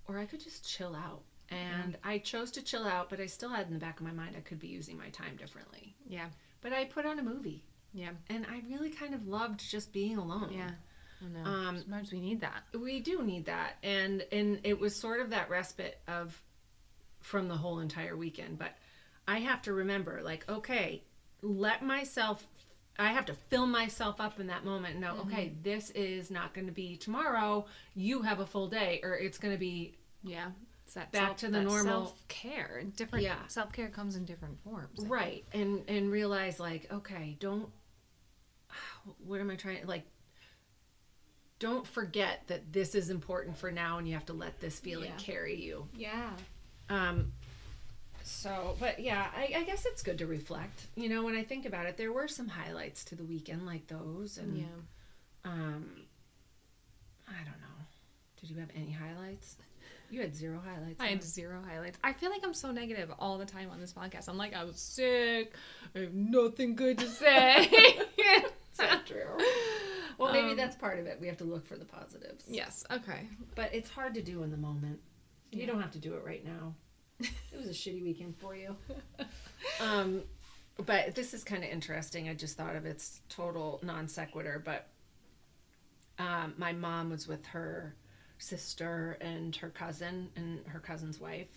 or 0.07 0.19
I 0.19 0.25
could 0.25 0.41
just 0.43 0.67
chill 0.69 0.95
out. 0.95 1.21
And 1.49 1.97
I 2.03 2.17
chose 2.19 2.51
to 2.51 2.61
chill 2.61 2.85
out, 2.85 3.09
but 3.09 3.19
I 3.19 3.25
still 3.27 3.49
had 3.49 3.67
in 3.67 3.73
the 3.73 3.79
back 3.79 3.99
of 3.99 4.05
my 4.05 4.11
mind 4.11 4.35
I 4.37 4.41
could 4.41 4.59
be 4.59 4.67
using 4.67 4.97
my 4.97 5.09
time 5.09 5.35
differently. 5.35 5.95
Yeah. 6.07 6.27
But 6.61 6.73
I 6.73 6.85
put 6.85 7.05
on 7.05 7.19
a 7.19 7.23
movie, 7.23 7.63
Yeah. 7.93 8.09
and 8.29 8.45
I 8.49 8.61
really 8.69 8.89
kind 8.89 9.13
of 9.13 9.27
loved 9.27 9.59
just 9.69 9.93
being 9.93 10.17
alone. 10.17 10.51
Yeah. 10.51 10.71
I 11.21 11.27
know. 11.43 11.49
Um, 11.49 11.79
Sometimes 11.79 12.11
we 12.11 12.19
need 12.19 12.41
that. 12.41 12.63
we 12.77 12.99
do 12.99 13.23
need 13.23 13.45
that 13.45 13.75
and 13.83 14.25
and 14.31 14.59
it 14.63 14.79
was 14.79 14.95
sort 14.95 15.21
of 15.21 15.29
that 15.29 15.49
respite 15.49 15.97
of 16.07 16.41
from 17.21 17.47
the 17.47 17.55
whole 17.55 17.79
entire 17.79 18.17
weekend 18.17 18.57
but 18.59 18.71
i 19.25 19.37
have 19.39 19.61
to 19.61 19.71
remember 19.71 20.19
like 20.21 20.43
okay 20.49 21.01
let 21.41 21.81
myself 21.81 22.45
i 22.99 23.13
have 23.13 23.23
to 23.25 23.33
fill 23.49 23.65
myself 23.65 24.19
up 24.19 24.41
in 24.41 24.47
that 24.47 24.65
moment 24.65 24.95
and 24.95 25.01
know 25.01 25.15
okay 25.21 25.53
this 25.63 25.89
is 25.91 26.29
not 26.29 26.53
going 26.53 26.67
to 26.67 26.73
be 26.73 26.97
tomorrow 26.97 27.65
you 27.95 28.21
have 28.23 28.41
a 28.41 28.45
full 28.45 28.67
day 28.67 28.99
or 29.03 29.13
it's 29.15 29.37
going 29.37 29.53
to 29.53 29.59
be 29.59 29.95
Yeah. 30.23 30.47
That 30.95 31.11
Back 31.13 31.37
to 31.37 31.47
the 31.49 31.61
normal- 31.61 31.83
self 32.07 32.27
care. 32.27 32.83
Different 32.97 33.23
Yeah. 33.23 33.37
self 33.47 33.71
care 33.71 33.87
comes 33.87 34.15
in 34.17 34.25
different 34.25 34.61
forms. 34.63 34.99
right 35.07 35.43
and 35.53 35.83
and 35.87 36.11
realize 36.11 36.59
like 36.59 36.91
okay 36.91 37.37
don't 37.39 37.69
what 39.25 39.39
am 39.39 39.49
i 39.49 39.55
trying 39.55 39.85
like 39.87 40.03
don't 41.59 41.87
forget 41.87 42.41
that 42.47 42.73
this 42.73 42.93
is 42.95 43.09
important 43.09 43.57
for 43.57 43.71
now 43.71 43.97
and 43.97 44.07
you 44.07 44.13
have 44.13 44.25
to 44.25 44.33
let 44.33 44.59
this 44.59 44.79
feeling 44.79 45.11
Yeah. 45.11 45.17
carry 45.23 45.55
you 45.61 45.87
Yeah. 45.95 46.31
Um, 46.89 47.31
so, 48.25 48.75
but 48.79 48.99
yeah, 48.99 49.27
I, 49.35 49.53
I 49.57 49.63
guess 49.63 49.85
it's 49.85 50.01
good 50.03 50.17
to 50.19 50.27
reflect. 50.27 50.87
You 50.95 51.07
know, 51.09 51.23
when 51.23 51.35
I 51.35 51.43
think 51.43 51.65
about 51.65 51.85
it, 51.85 51.97
there 51.97 52.11
were 52.11 52.27
some 52.27 52.47
highlights 52.49 53.03
to 53.05 53.15
the 53.15 53.23
weekend 53.23 53.65
like 53.65 53.87
those, 53.87 54.37
and 54.37 54.57
Yeah. 54.57 54.65
um, 55.45 55.89
I 57.27 57.37
don't 57.37 57.59
know. 57.61 57.85
Did 58.39 58.49
you 58.49 58.57
have 58.57 58.69
any 58.75 58.91
highlights? 58.91 59.55
You 60.09 60.21
had 60.21 60.35
zero 60.35 60.59
highlights. 60.63 60.99
I 61.01 61.07
had 61.07 61.23
zero 61.23 61.61
highlights. 61.67 61.97
I 62.03 62.13
feel 62.13 62.29
like 62.29 62.41
I'm 62.43 62.53
so 62.53 62.71
negative 62.71 63.11
all 63.19 63.37
the 63.37 63.45
time 63.45 63.69
on 63.71 63.79
this 63.79 63.93
podcast. 63.93 64.27
I'm 64.29 64.37
like, 64.37 64.53
I 64.53 64.63
was 64.65 64.77
sick. 64.77 65.53
I 65.95 65.99
have 65.99 66.13
nothing 66.13 66.75
good 66.75 66.97
to 66.99 67.07
say. 67.07 67.69
It's 68.79 68.91
not 68.91 69.05
true. 69.05 69.27
Well, 70.17 70.31
maybe 70.33 70.51
Um, 70.51 70.57
that's 70.57 70.75
part 70.75 70.99
of 70.99 71.05
it. 71.05 71.19
We 71.19 71.27
have 71.27 71.37
to 71.37 71.43
look 71.43 71.65
for 71.65 71.75
the 71.75 71.85
positives. 71.85 72.45
yes. 72.47 72.83
Okay. 72.91 73.27
But 73.55 73.73
it's 73.73 73.89
hard 73.89 74.13
to 74.15 74.21
do 74.21 74.43
in 74.43 74.51
the 74.51 74.57
moment. 74.57 74.99
You 75.51 75.61
Yeah. 75.61 75.67
don't 75.67 75.81
have 75.81 75.91
to 75.91 75.99
do 75.99 76.13
it 76.15 76.23
right 76.25 76.43
now. 76.45 76.75
It 77.19 77.31
was 77.57 77.67
a 77.67 77.71
shitty 77.73 78.03
weekend 78.03 78.35
for 78.37 78.55
you. 78.55 78.75
Um, 79.79 80.23
but 80.85 81.15
this 81.15 81.33
is 81.33 81.43
kind 81.43 81.63
of 81.63 81.69
interesting. 81.69 82.27
I 82.29 82.33
just 82.33 82.57
thought 82.57 82.75
of 82.75 82.85
its 82.85 83.21
total 83.29 83.79
non 83.81 84.07
sequitur. 84.09 84.61
But 84.63 84.87
um, 86.19 86.53
my 86.57 86.73
mom 86.73 87.09
was 87.09 87.27
with 87.27 87.45
her 87.47 87.95
sister 88.37 89.17
and 89.21 89.55
her 89.55 89.69
cousin 89.69 90.29
and 90.35 90.59
her 90.67 90.79
cousin's 90.79 91.19
wife, 91.19 91.47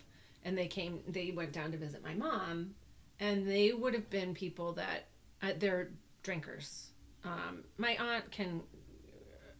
and 0.43 0.57
they 0.57 0.67
came. 0.67 1.01
They 1.07 1.31
went 1.31 1.51
down 1.51 1.71
to 1.73 1.77
visit 1.77 2.01
my 2.03 2.13
mom, 2.13 2.75
and 3.19 3.45
they 3.47 3.71
would 3.73 3.93
have 3.93 4.09
been 4.09 4.33
people 4.33 4.73
that 4.73 5.07
uh, 5.41 5.51
they're 5.59 5.89
drinkers. 6.23 6.87
Um, 7.23 7.63
my 7.77 7.95
aunt 7.97 8.31
can 8.31 8.61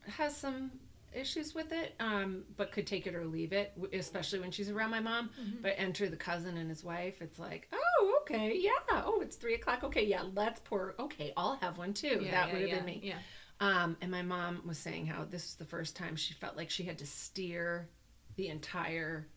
has 0.07 0.35
some 0.35 0.71
issues 1.13 1.55
with 1.55 1.71
it, 1.71 1.95
um, 1.99 2.43
but 2.55 2.71
could 2.71 2.87
take 2.87 3.07
it 3.07 3.15
or 3.15 3.25
leave 3.25 3.51
it, 3.51 3.73
especially 3.93 4.39
when 4.39 4.51
she's 4.51 4.69
around 4.69 4.91
my 4.91 4.99
mom. 4.99 5.29
But 5.61 5.73
enter 5.77 6.09
the 6.09 6.17
cousin 6.17 6.57
and 6.57 6.69
his 6.69 6.83
wife, 6.83 7.21
it's 7.21 7.39
like, 7.39 7.67
oh, 7.73 8.19
okay, 8.21 8.53
yeah. 8.57 8.71
Oh, 8.91 9.19
it's 9.21 9.35
three 9.35 9.55
o'clock. 9.55 9.83
Okay, 9.83 10.05
yeah, 10.05 10.23
let's 10.33 10.59
pour. 10.59 10.95
Okay, 10.99 11.33
I'll 11.35 11.57
have 11.57 11.77
one 11.77 11.93
too. 11.93 12.19
Yeah, 12.21 12.31
that 12.31 12.47
yeah, 12.47 12.53
would 12.53 12.61
have 12.61 12.69
yeah, 12.69 12.75
been 12.75 12.85
me. 12.85 13.01
Yeah. 13.03 13.17
Um, 13.59 13.97
and 14.01 14.11
my 14.11 14.21
mom 14.21 14.61
was 14.65 14.77
saying 14.77 15.07
how 15.07 15.23
this 15.23 15.43
was 15.43 15.55
the 15.55 15.65
first 15.65 15.95
time 15.95 16.15
she 16.15 16.33
felt 16.35 16.55
like 16.55 16.69
she 16.69 16.83
had 16.83 16.99
to 16.99 17.07
steer 17.07 17.89
the 18.35 18.49
entire, 18.49 19.27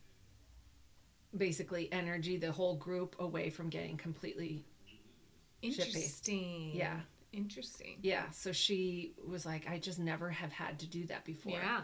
basically, 1.35 1.91
energy, 1.91 2.37
the 2.37 2.53
whole 2.53 2.77
group 2.77 3.17
away 3.19 3.49
from 3.49 3.71
getting 3.71 3.97
completely. 3.97 4.67
Interesting. 5.63 6.73
Yeah. 6.75 7.01
Interesting. 7.33 7.99
yeah. 8.03 8.31
So 8.33 8.53
she 8.53 9.13
was 9.27 9.47
like, 9.47 9.69
I 9.71 9.79
just 9.79 9.99
never 9.99 10.31
have 10.31 10.53
had 10.53 10.79
to 10.81 10.87
do 10.87 11.07
that 11.07 11.25
before. 11.25 11.53
Yeah. 11.53 11.81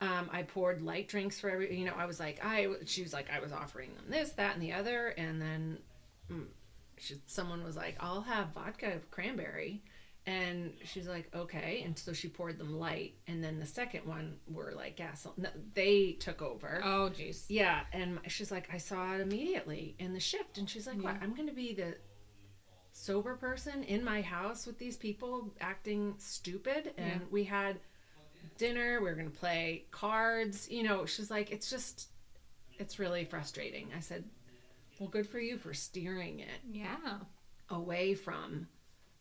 Um, 0.00 0.28
I 0.32 0.42
poured 0.42 0.82
light 0.82 1.08
drinks 1.08 1.40
for 1.40 1.48
every, 1.50 1.76
you 1.78 1.86
know, 1.86 1.94
I 1.96 2.04
was 2.04 2.20
like, 2.20 2.44
I, 2.44 2.68
she 2.84 3.02
was 3.02 3.12
like, 3.14 3.28
I 3.30 3.40
was 3.40 3.50
offering 3.52 3.94
them 3.94 4.04
this, 4.08 4.30
that, 4.32 4.54
and 4.54 4.62
the 4.62 4.74
other. 4.74 5.08
And 5.08 5.40
then 5.40 5.78
mm, 6.30 6.44
she, 6.98 7.14
someone 7.26 7.64
was 7.64 7.76
like, 7.76 7.96
I'll 8.00 8.20
have 8.20 8.48
vodka 8.54 9.00
cranberry. 9.10 9.82
And 10.26 10.72
she's 10.84 11.06
like, 11.06 11.30
okay. 11.34 11.82
And 11.84 11.96
so 11.96 12.12
she 12.12 12.28
poured 12.28 12.58
them 12.58 12.78
light. 12.78 13.14
And 13.28 13.42
then 13.42 13.60
the 13.60 13.66
second 13.66 14.04
one 14.06 14.36
were 14.52 14.72
like 14.76 14.96
gasoline. 14.96 15.36
No, 15.38 15.48
They 15.74 16.12
took 16.18 16.42
over. 16.42 16.80
Oh, 16.84 17.10
jeez. 17.16 17.44
Yeah. 17.48 17.80
And 17.92 18.18
she's 18.26 18.50
like, 18.50 18.68
I 18.72 18.78
saw 18.78 19.14
it 19.14 19.20
immediately 19.20 19.94
in 20.00 20.12
the 20.12 20.20
shift. 20.20 20.58
And 20.58 20.68
she's 20.68 20.86
like, 20.86 21.00
what? 21.00 21.16
I'm 21.22 21.32
going 21.34 21.48
to 21.48 21.54
be 21.54 21.74
the 21.74 21.94
sober 22.98 23.36
person 23.36 23.82
in 23.84 24.02
my 24.02 24.22
house 24.22 24.66
with 24.66 24.78
these 24.78 24.96
people 24.96 25.52
acting 25.60 26.14
stupid. 26.18 26.94
And 26.96 27.20
Yeah. 27.20 27.26
we 27.30 27.44
had 27.44 27.78
dinner. 28.56 29.00
We 29.00 29.10
were 29.10 29.14
going 29.14 29.30
to 29.30 29.38
play 29.38 29.84
cards. 29.90 30.68
You 30.70 30.82
know, 30.82 31.04
she's 31.04 31.30
like, 31.30 31.50
it's 31.50 31.68
just, 31.68 32.08
it's 32.78 32.98
really 32.98 33.24
frustrating. 33.26 33.88
I 33.94 34.00
said, 34.00 34.24
well, 34.98 35.10
good 35.10 35.28
for 35.28 35.38
you 35.38 35.58
for 35.58 35.74
steering 35.74 36.40
it 36.40 36.60
Yeah. 36.72 37.18
away 37.68 38.14
from 38.14 38.66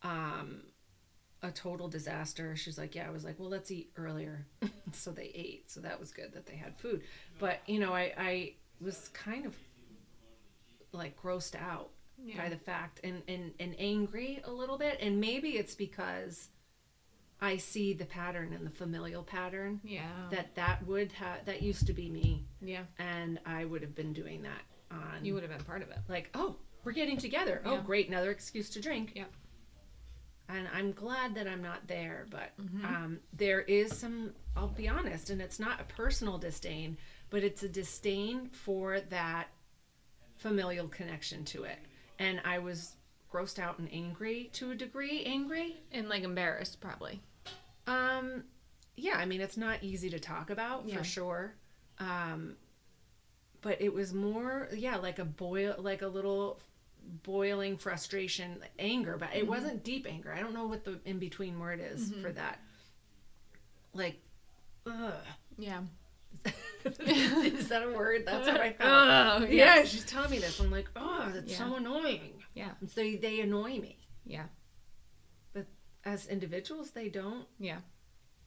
um, 0.04 0.62
a 1.44 1.52
total 1.52 1.90
disaster. 1.90 2.56
She's 2.56 2.78
like, 2.78 2.96
yeah. 2.96 3.08
I 3.08 3.12
was 3.12 3.26
like, 3.26 3.38
well, 3.40 3.50
let's 3.50 3.72
eat 3.72 3.92
earlier. 3.98 4.48
so 4.94 5.12
they 5.12 5.32
ate. 5.36 5.70
So 5.70 5.82
that 5.82 6.00
was 6.00 6.12
good 6.12 6.32
that 6.34 6.46
they 6.46 6.56
had 6.56 6.78
food. 6.78 7.02
But 7.40 7.60
you 7.68 7.80
know, 7.80 7.94
I 7.94 8.14
I 8.18 8.54
was 8.80 9.10
kind 9.10 9.46
of 9.46 9.54
like 10.94 11.22
grossed 11.22 11.56
out 11.56 11.90
Yeah. 12.24 12.38
by 12.44 12.50
the 12.50 12.58
fact 12.58 13.02
and, 13.04 13.22
and 13.28 13.52
and 13.60 13.76
angry 13.78 14.42
a 14.46 14.52
little 14.52 14.78
bit. 14.78 14.98
And 15.02 15.20
maybe 15.20 15.50
it's 15.58 15.76
because 15.76 16.50
I 17.42 17.58
see 17.58 17.94
the 17.94 18.06
pattern 18.06 18.54
and 18.54 18.66
the 18.66 18.70
familial 18.72 19.22
pattern 19.24 19.82
Yeah. 19.84 20.10
that 20.32 20.56
that 20.56 20.86
would 20.88 21.12
have 21.14 21.46
that 21.46 21.62
used 21.62 21.86
to 21.88 21.94
be 21.94 22.10
me, 22.10 22.46
yeah. 22.62 22.84
and 22.98 23.40
I 23.46 23.66
would 23.66 23.82
have 23.82 23.94
been 23.94 24.14
doing 24.14 24.42
that 24.44 24.62
on 24.92 25.24
You 25.24 25.34
would 25.34 25.44
have 25.44 25.52
been 25.52 25.66
part 25.66 25.82
of 25.82 25.90
it. 25.90 25.98
like, 26.08 26.30
oh, 26.34 26.56
we're 26.84 26.94
getting 26.94 27.18
together. 27.18 27.62
Oh, 27.66 27.82
great, 27.82 28.08
another 28.08 28.32
excuse 28.32 28.70
to 28.72 28.82
drink. 28.82 29.12
Yeah. 29.16 29.26
And 30.48 30.68
I'm 30.74 30.92
glad 30.94 31.34
that 31.36 31.48
I'm 31.48 31.62
not 31.62 31.88
there, 31.88 32.26
but 32.30 32.52
Mm-hmm. 32.62 32.86
um, 32.86 33.20
there 33.34 33.62
is 33.62 33.98
some, 33.98 34.34
I'll 34.56 34.68
be 34.68 34.88
honest, 34.88 35.30
and 35.32 35.42
it's 35.42 35.60
not 35.60 35.82
a 35.82 35.86
personal 35.86 36.38
disdain, 36.38 36.98
but 37.32 37.44
it's 37.44 37.64
a 37.64 37.68
disdain 37.70 38.50
for 38.50 39.00
that 39.10 39.48
familial 40.38 40.88
connection 40.88 41.44
to 41.46 41.64
it. 41.64 41.80
And 42.20 42.42
I 42.46 42.60
was 42.60 42.94
grossed 43.32 43.60
out 43.60 43.80
and 43.80 43.90
angry 43.92 44.50
to 44.54 44.72
a 44.72 44.76
degree, 44.76 45.24
angry. 45.26 45.76
And 45.92 46.08
like 46.10 46.24
embarrassed, 46.24 46.80
probably. 46.80 47.20
Um, 47.88 48.44
yeah, 48.96 49.18
I 49.18 49.26
mean, 49.26 49.42
it's 49.42 49.58
not 49.58 49.84
easy 49.84 50.10
to 50.10 50.20
talk 50.20 50.50
about 50.50 50.88
Yeah. 50.88 50.98
for 50.98 51.04
sure. 51.04 51.54
Um, 52.00 52.56
but 53.62 53.82
it 53.82 53.94
was 53.94 54.14
more, 54.14 54.70
yeah, 54.74 54.96
like 54.98 55.20
a 55.20 55.26
boil, 55.26 55.76
like 55.80 56.02
a 56.02 56.08
little 56.08 56.60
boiling 57.24 57.78
frustration, 57.78 58.58
anger, 58.80 59.18
but 59.18 59.30
it 59.36 59.48
wasn't 59.48 59.84
deep 59.84 60.08
anger. 60.10 60.34
I 60.34 60.40
don't 60.40 60.54
know 60.54 60.66
what 60.68 60.84
the 60.86 61.00
in 61.06 61.20
between 61.20 61.60
word 61.60 61.80
is 61.80 62.12
for 62.22 62.32
that. 62.32 62.60
Like, 63.94 64.16
ugh. 64.86 65.14
Yeah. 65.58 65.82
is 67.00 67.70
that 67.70 67.84
a 67.84 67.90
word? 67.92 68.24
That's 68.26 68.48
what 68.48 68.62
I 68.62 68.74
felt. 68.74 68.80
Oh, 68.82 69.46
yeah, 69.46 69.76
yes. 69.78 69.88
she's 69.90 70.06
telling 70.06 70.30
me 70.32 70.40
this. 70.40 70.60
I'm 70.60 70.72
like, 70.72 70.90
oh, 70.96 71.30
that's 71.34 71.58
so 71.58 71.76
annoying. 71.76 72.44
Yeah. 72.54 72.70
And 72.80 72.90
so 72.90 73.02
they 73.02 73.40
annoy 73.42 73.80
me. 73.80 73.98
Yeah. 74.26 74.44
But 75.54 75.66
as 76.04 76.28
individuals, 76.28 76.92
they 76.92 77.10
don't. 77.10 77.46
Yeah. 77.60 77.78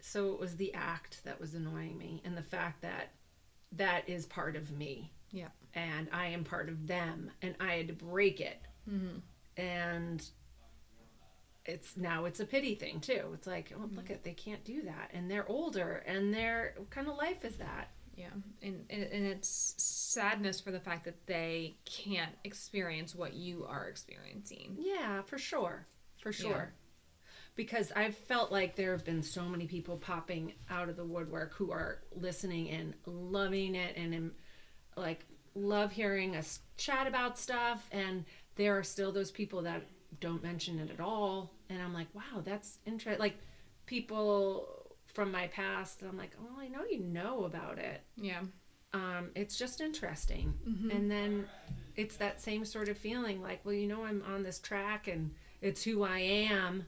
so 0.00 0.32
it 0.32 0.38
was 0.40 0.56
the 0.56 0.73
act 0.75 1.25
that 1.25 1.40
was 1.40 1.54
annoying 1.54 1.99
me 1.99 2.23
and 2.25 2.37
the 2.37 2.42
fact 2.42 2.82
that 2.82 3.11
that 3.73 4.08
is 4.08 4.25
part 4.26 4.54
of 4.56 4.70
me 4.70 5.12
Yeah. 5.32 5.49
and 5.75 6.08
i 6.12 6.26
am 6.28 6.44
part 6.44 6.68
of 6.68 6.87
them 6.87 7.30
and 7.42 7.54
i 7.61 7.73
had 7.75 7.88
to 7.88 7.94
break 7.94 8.40
it 8.40 8.61
Mm-hmm. 8.88 9.18
and 9.61 10.25
it's 11.68 11.96
now 11.96 12.25
it's 12.25 12.40
a 12.40 12.46
pity 12.46 12.75
thing 12.75 12.98
too. 13.00 13.30
It's 13.34 13.46
like 13.46 13.72
oh 13.76 13.88
look 13.94 14.10
at 14.10 14.25
they 14.25 14.32
can't 14.32 14.64
do 14.64 14.82
that. 14.82 15.10
And 15.12 15.30
they're 15.30 15.48
older 15.48 16.02
and 16.06 16.32
they're 16.32 16.75
what 16.76 16.90
kind 16.90 17.06
of 17.06 17.16
life 17.16 17.44
is 17.44 17.56
that. 17.56 17.90
Yeah, 18.16 18.30
and, 18.62 18.84
and 18.90 19.02
and 19.04 19.26
it's 19.26 19.75
sadness 19.76 20.60
for 20.60 20.72
the 20.72 20.80
fact 20.80 21.04
that 21.04 21.26
they 21.26 21.76
can't 21.84 22.32
experience 22.42 23.14
what 23.14 23.34
you 23.34 23.64
are 23.68 23.87
experiencing. 23.87 24.76
yeah 24.78 25.22
for 25.22 25.38
sure. 25.38 25.87
For 26.20 26.32
sure. 26.32 26.72
Because 27.54 27.92
i've 27.94 28.16
felt 28.16 28.50
like 28.50 28.75
there 28.75 28.92
have 28.92 29.04
been 29.04 29.22
so 29.22 29.42
many 29.42 29.66
people 29.66 29.98
popping 29.98 30.54
out 30.70 30.88
of 30.88 30.96
the 30.96 31.04
woodwork 31.04 31.52
who 31.54 31.70
are 31.70 32.00
listening 32.16 32.70
and 32.70 32.94
loving 33.04 33.75
it 33.75 33.96
and 33.96 34.14
um, 34.14 34.32
like 34.96 35.25
love 35.54 35.92
hearing 35.92 36.34
us 36.34 36.60
chat 36.76 37.06
about 37.06 37.38
stuff. 37.38 37.87
And 37.92 38.25
there 38.56 38.76
are 38.78 38.82
still 38.82 39.12
those 39.12 39.30
people 39.30 39.62
that 39.62 39.82
don't 40.20 40.42
mention 40.42 40.78
it 40.78 40.90
at 40.90 41.00
all 41.00 41.52
and 41.70 41.80
i'm 41.82 41.92
like 41.94 42.08
wow 42.14 42.40
that's 42.44 42.78
interesting 42.87 43.18
like 43.20 43.37
people 43.87 44.68
from 45.06 45.30
my 45.32 45.46
past 45.48 46.02
i'm 46.02 46.16
like 46.18 46.32
oh 46.40 46.60
i 46.60 46.68
know 46.68 46.84
you 46.88 47.00
know 47.00 47.44
about 47.44 47.78
it 47.78 48.02
Yeah, 48.16 48.40
um, 48.94 49.30
it's 49.34 49.56
just 49.58 49.80
interesting. 49.82 50.54
And 50.90 51.10
then 51.10 51.46
it's 51.94 52.16
that 52.16 52.40
same 52.40 52.64
sort 52.64 52.88
of 52.88 52.96
feeling 52.96 53.42
like, 53.42 53.60
well, 53.64 53.75
you 53.75 53.87
know, 53.87 54.02
I'm 54.04 54.22
on 54.26 54.42
this 54.44 54.58
track 54.58 55.08
and 55.08 55.32
it's 55.60 55.82
who 55.82 56.04
I 56.04 56.20
am, 56.20 56.87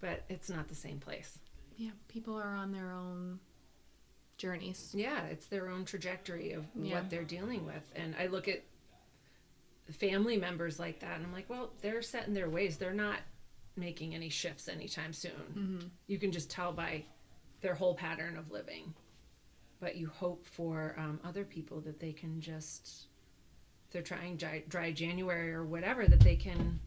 but 0.00 0.24
it's 0.28 0.50
not 0.50 0.68
the 0.68 0.74
same 0.74 0.98
place. 0.98 1.38
Yeah, 1.76 1.90
people 2.08 2.38
are 2.38 2.54
on 2.54 2.72
their 2.72 2.90
own 2.90 3.40
journeys. 4.36 4.92
Yeah, 4.94 5.24
it's 5.26 5.46
their 5.46 5.68
own 5.70 5.84
trajectory 5.86 6.52
of 6.52 6.66
Yeah. 6.74 6.96
what 6.96 7.10
they're 7.10 7.24
dealing 7.24 7.64
with. 7.64 7.82
And 7.96 8.14
I 8.18 8.26
look 8.26 8.46
at 8.48 8.62
family 9.92 10.36
members 10.36 10.78
like 10.78 11.00
that 11.00 11.16
and 11.16 11.24
I'm 11.26 11.32
like, 11.32 11.48
well, 11.50 11.70
they're 11.82 12.02
set 12.02 12.26
in 12.26 12.34
their 12.34 12.48
ways. 12.48 12.76
They're 12.76 12.92
not 12.92 13.18
making 13.76 14.14
any 14.14 14.28
shifts 14.28 14.68
anytime 14.68 15.12
soon. 15.12 15.90
You 16.06 16.18
can 16.18 16.32
just 16.32 16.50
tell 16.50 16.72
by 16.72 17.04
their 17.60 17.74
whole 17.74 17.94
pattern 17.94 18.36
of 18.36 18.50
living. 18.50 18.94
But 19.80 19.96
you 19.96 20.08
hope 20.08 20.44
for 20.46 20.94
um, 20.98 21.18
other 21.24 21.44
people 21.44 21.80
that 21.82 21.98
they 22.00 22.12
can 22.12 22.40
just, 22.40 23.06
they're 23.90 24.02
trying 24.02 24.36
dry, 24.36 24.62
dry 24.68 24.92
January 24.92 25.52
or 25.54 25.64
whatever, 25.64 26.06
that 26.06 26.20
they 26.20 26.36
can 26.36 26.78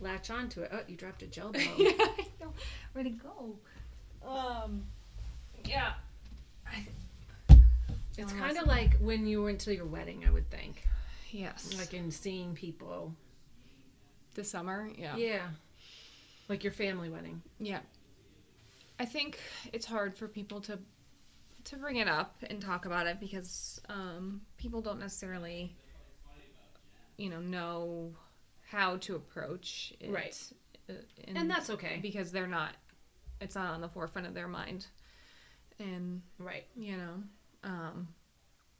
latch 0.00 0.30
onto 0.30 0.62
it. 0.62 0.70
Oh, 0.72 0.80
you 0.88 0.96
dropped 0.96 1.22
a 1.22 1.26
gel 1.26 1.52
ball. 1.52 1.62
yeah, 1.76 1.90
I 1.98 2.26
know. 2.40 2.52
Where'd 2.94 3.06
it 3.08 3.22
go? 3.22 3.56
Um, 4.26 4.84
yeah. 5.66 5.92
It's 8.16 8.32
Oh, 8.32 8.36
kind 8.38 8.56
of 8.58 8.66
like 8.66 8.96
when 9.00 9.26
you 9.26 9.42
went 9.42 9.60
to 9.62 9.74
your 9.74 9.86
wedding, 9.86 10.24
I 10.26 10.30
would 10.30 10.48
think. 10.50 10.86
Yes. 11.34 11.74
Like 11.76 11.92
in 11.94 12.10
seeing 12.12 12.54
people 12.54 13.12
the 14.34 14.44
summer. 14.44 14.88
Yeah. 14.96 15.16
Yeah. 15.16 15.46
Like 16.48 16.62
your 16.62 16.72
family 16.72 17.08
wedding. 17.08 17.42
Yeah. 17.58 17.80
I 19.00 19.04
think 19.04 19.40
it's 19.72 19.86
hard 19.86 20.16
for 20.16 20.28
people 20.28 20.60
to 20.62 20.78
to 21.64 21.76
bring 21.76 21.96
it 21.96 22.06
up 22.08 22.36
and 22.48 22.60
talk 22.60 22.84
about 22.86 23.06
it 23.06 23.18
because 23.18 23.80
um, 23.88 24.42
people 24.58 24.82
don't 24.82 25.00
necessarily, 25.00 25.74
you 27.16 27.30
know, 27.30 27.40
know 27.40 28.12
how 28.70 28.98
to 28.98 29.16
approach 29.16 29.94
it. 29.98 30.10
Right. 30.10 30.38
uh, 30.90 30.92
And 31.34 31.50
that's 31.50 31.70
okay. 31.70 31.98
because 32.02 32.30
they're 32.32 32.46
not. 32.46 32.72
It's 33.40 33.54
not 33.54 33.72
on 33.74 33.80
the 33.80 33.88
forefront 33.88 34.26
of 34.28 34.34
their 34.34 34.46
mind, 34.46 34.86
and 35.80 36.22
Right. 36.38 36.64
you 36.76 36.96
know 36.96 37.22
um 37.64 38.06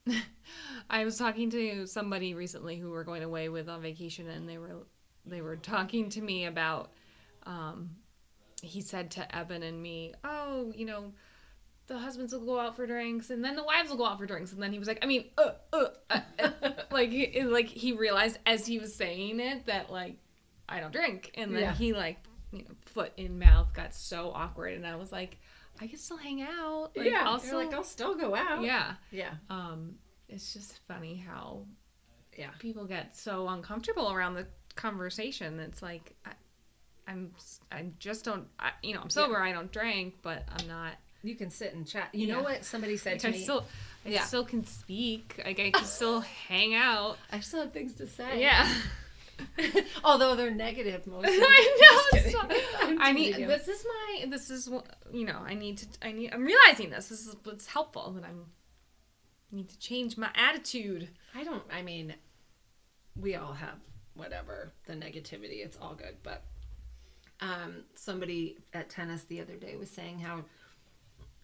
i 0.89 1.03
was 1.03 1.17
talking 1.17 1.49
to 1.49 1.85
somebody 1.87 2.33
recently 2.33 2.77
who 2.77 2.89
were 2.89 3.03
going 3.03 3.23
away 3.23 3.49
with 3.49 3.67
on 3.69 3.81
vacation 3.81 4.29
and 4.29 4.47
they 4.47 4.57
were 4.57 4.85
they 5.25 5.41
were 5.41 5.55
talking 5.55 6.09
to 6.09 6.21
me 6.21 6.45
about 6.45 6.91
um 7.45 7.89
he 8.61 8.81
said 8.81 9.11
to 9.11 9.35
Eben 9.35 9.63
and 9.63 9.81
me 9.81 10.13
oh 10.23 10.71
you 10.75 10.85
know 10.85 11.11
the 11.87 11.97
husbands 11.99 12.33
will 12.33 12.45
go 12.45 12.59
out 12.59 12.75
for 12.75 12.87
drinks 12.87 13.29
and 13.29 13.43
then 13.45 13.55
the 13.55 13.63
wives 13.63 13.89
will 13.89 13.97
go 13.97 14.05
out 14.05 14.17
for 14.17 14.25
drinks 14.25 14.51
and 14.53 14.61
then 14.61 14.71
he 14.71 14.79
was 14.79 14.87
like 14.87 14.99
i 15.03 15.07
mean 15.07 15.25
uh, 15.37 15.51
uh, 15.73 15.87
uh, 16.09 16.19
like 16.91 17.09
he, 17.11 17.43
like 17.43 17.67
he 17.67 17.91
realized 17.93 18.37
as 18.45 18.65
he 18.65 18.79
was 18.79 18.93
saying 18.95 19.39
it 19.39 19.65
that 19.65 19.91
like 19.91 20.17
i 20.67 20.79
don't 20.79 20.91
drink 20.93 21.31
and 21.35 21.53
then 21.55 21.61
Yeah. 21.61 21.73
he 21.73 21.93
like 21.93 22.17
you 22.51 22.59
know 22.59 22.75
foot 22.85 23.11
in 23.17 23.37
mouth 23.37 23.73
got 23.73 23.93
so 23.93 24.31
awkward 24.33 24.73
and 24.73 24.87
i 24.87 24.95
was 24.95 25.11
like 25.11 25.37
i 25.81 25.87
can 25.87 25.97
still 25.97 26.17
hang 26.17 26.41
out 26.41 26.91
like, 26.95 27.07
yeah. 27.11 27.23
I'll 27.25 27.39
still 27.39 27.57
like, 27.57 27.73
I'll 27.73 27.83
still 27.83 28.15
go 28.15 28.35
out. 28.35 28.63
yeah. 28.63 28.93
Yeah. 29.11 29.33
Um, 29.49 29.95
it's 30.29 30.53
just 30.53 30.79
funny 30.87 31.15
how 31.17 31.65
Yeah. 32.37 32.49
people 32.59 32.85
get 32.85 33.15
so 33.15 33.47
uncomfortable 33.47 34.11
around 34.11 34.35
the 34.35 34.47
conversation. 34.75 35.59
It's 35.59 35.81
like 35.81 36.15
I, 36.25 36.31
I'm, 37.07 37.31
I 37.71 37.85
just 37.99 38.25
don't, 38.25 38.47
I, 38.59 38.71
you 38.81 38.93
know, 38.95 39.01
I'm 39.01 39.09
sober. 39.09 39.39
I 39.39 39.51
don't 39.51 39.71
drink, 39.71 40.15
but 40.21 40.43
I'm 40.57 40.67
not. 40.67 40.93
You 41.23 41.35
can 41.35 41.49
sit 41.49 41.73
and 41.73 41.87
chat. 41.87 42.09
You 42.13 42.27
know 42.27 42.41
what 42.43 42.63
somebody 42.65 42.97
said 42.97 43.13
Like, 43.13 43.21
to 43.21 43.27
I 43.27 43.31
me? 43.31 43.43
still, 43.43 43.65
I 44.05 44.09
Yeah. 44.09 44.23
still 44.23 44.45
can 44.45 44.65
speak. 44.65 45.41
Like 45.45 45.59
I 45.59 45.71
can 45.71 45.85
still 45.85 46.21
hang 46.47 46.73
out. 46.75 47.17
I 47.31 47.39
still 47.41 47.61
have 47.61 47.73
things 47.73 47.93
to 47.95 48.07
say. 48.07 48.41
Yeah. 48.41 48.67
Although 50.03 50.35
they're 50.35 50.51
negative 50.51 51.05
most 51.07 51.27
of 51.27 51.33
the 51.35 51.41
I 51.47 52.11
know. 52.13 52.29
so- 52.29 52.97
I 52.99 53.11
need. 53.11 53.37
you. 53.37 53.47
This 53.47 53.67
is 53.67 53.85
my. 53.87 54.25
This 54.29 54.49
is 54.49 54.69
what 54.69 54.85
you 55.11 55.25
know. 55.25 55.39
I 55.45 55.53
need 55.55 55.77
to. 55.79 55.87
I 56.01 56.11
need. 56.11 56.33
I'm 56.33 56.43
realizing 56.45 56.89
this. 56.89 57.09
This 57.09 57.25
is 57.27 57.35
what's 57.43 57.67
helpful. 57.67 58.11
That 58.13 58.23
I'm. 58.23 58.45
I 59.51 59.55
need 59.57 59.69
to 59.69 59.79
change 59.79 60.17
my 60.17 60.29
attitude. 60.35 61.09
I 61.33 61.43
don't. 61.43 61.63
I 61.71 61.81
mean, 61.81 62.13
we 63.19 63.35
all 63.35 63.53
have 63.53 63.75
whatever 64.15 64.71
the 64.87 64.93
negativity. 64.93 65.63
It's 65.65 65.77
all 65.81 65.95
good, 65.95 66.17
but 66.23 66.43
um, 67.41 67.83
somebody 67.95 68.57
at 68.73 68.89
tennis 68.89 69.23
the 69.25 69.41
other 69.41 69.55
day 69.55 69.75
was 69.75 69.89
saying 69.89 70.19
how 70.19 70.45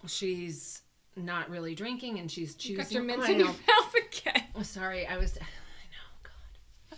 she's 0.08 0.82
not 1.15 1.49
really 1.49 1.75
drinking 1.75 2.19
and 2.19 2.32
she's 2.32 2.56
You 2.65 2.77
got 2.77 2.84
choosing. 2.84 2.95
your 2.95 3.04
mint 3.06 3.23
I 3.23 3.32
in 3.32 3.39
your 3.39 3.47
know. 3.49 3.54
mouth 3.54 3.93
again. 3.95 4.43
Oh, 4.56 4.63
sorry, 4.63 5.06
I 5.06 5.17
was. 5.17 5.38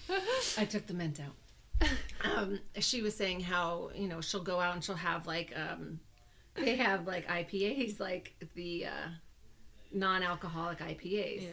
I 0.09 0.13
know, 0.13 0.19
God. 0.19 0.61
I 0.61 0.65
took 0.65 0.87
the 0.87 0.93
mint 0.93 1.19
out. 1.19 1.87
Um, 2.23 2.59
she 2.79 3.01
was 3.01 3.15
saying 3.15 3.41
how 3.41 3.91
you 3.93 4.07
know 4.07 4.21
she'll 4.21 4.43
go 4.43 4.59
out 4.59 4.75
and 4.75 4.83
she'll 4.83 4.95
have 4.95 5.27
like 5.27 5.53
um, 5.57 5.99
they 6.55 6.75
have 6.77 7.05
like 7.05 7.27
IPAs 7.27 7.99
like 7.99 8.33
the 8.55 8.85
uh, 8.85 9.09
non-alcoholic 9.91 10.79
IPAs. 10.79 11.41
Yeah. 11.43 11.49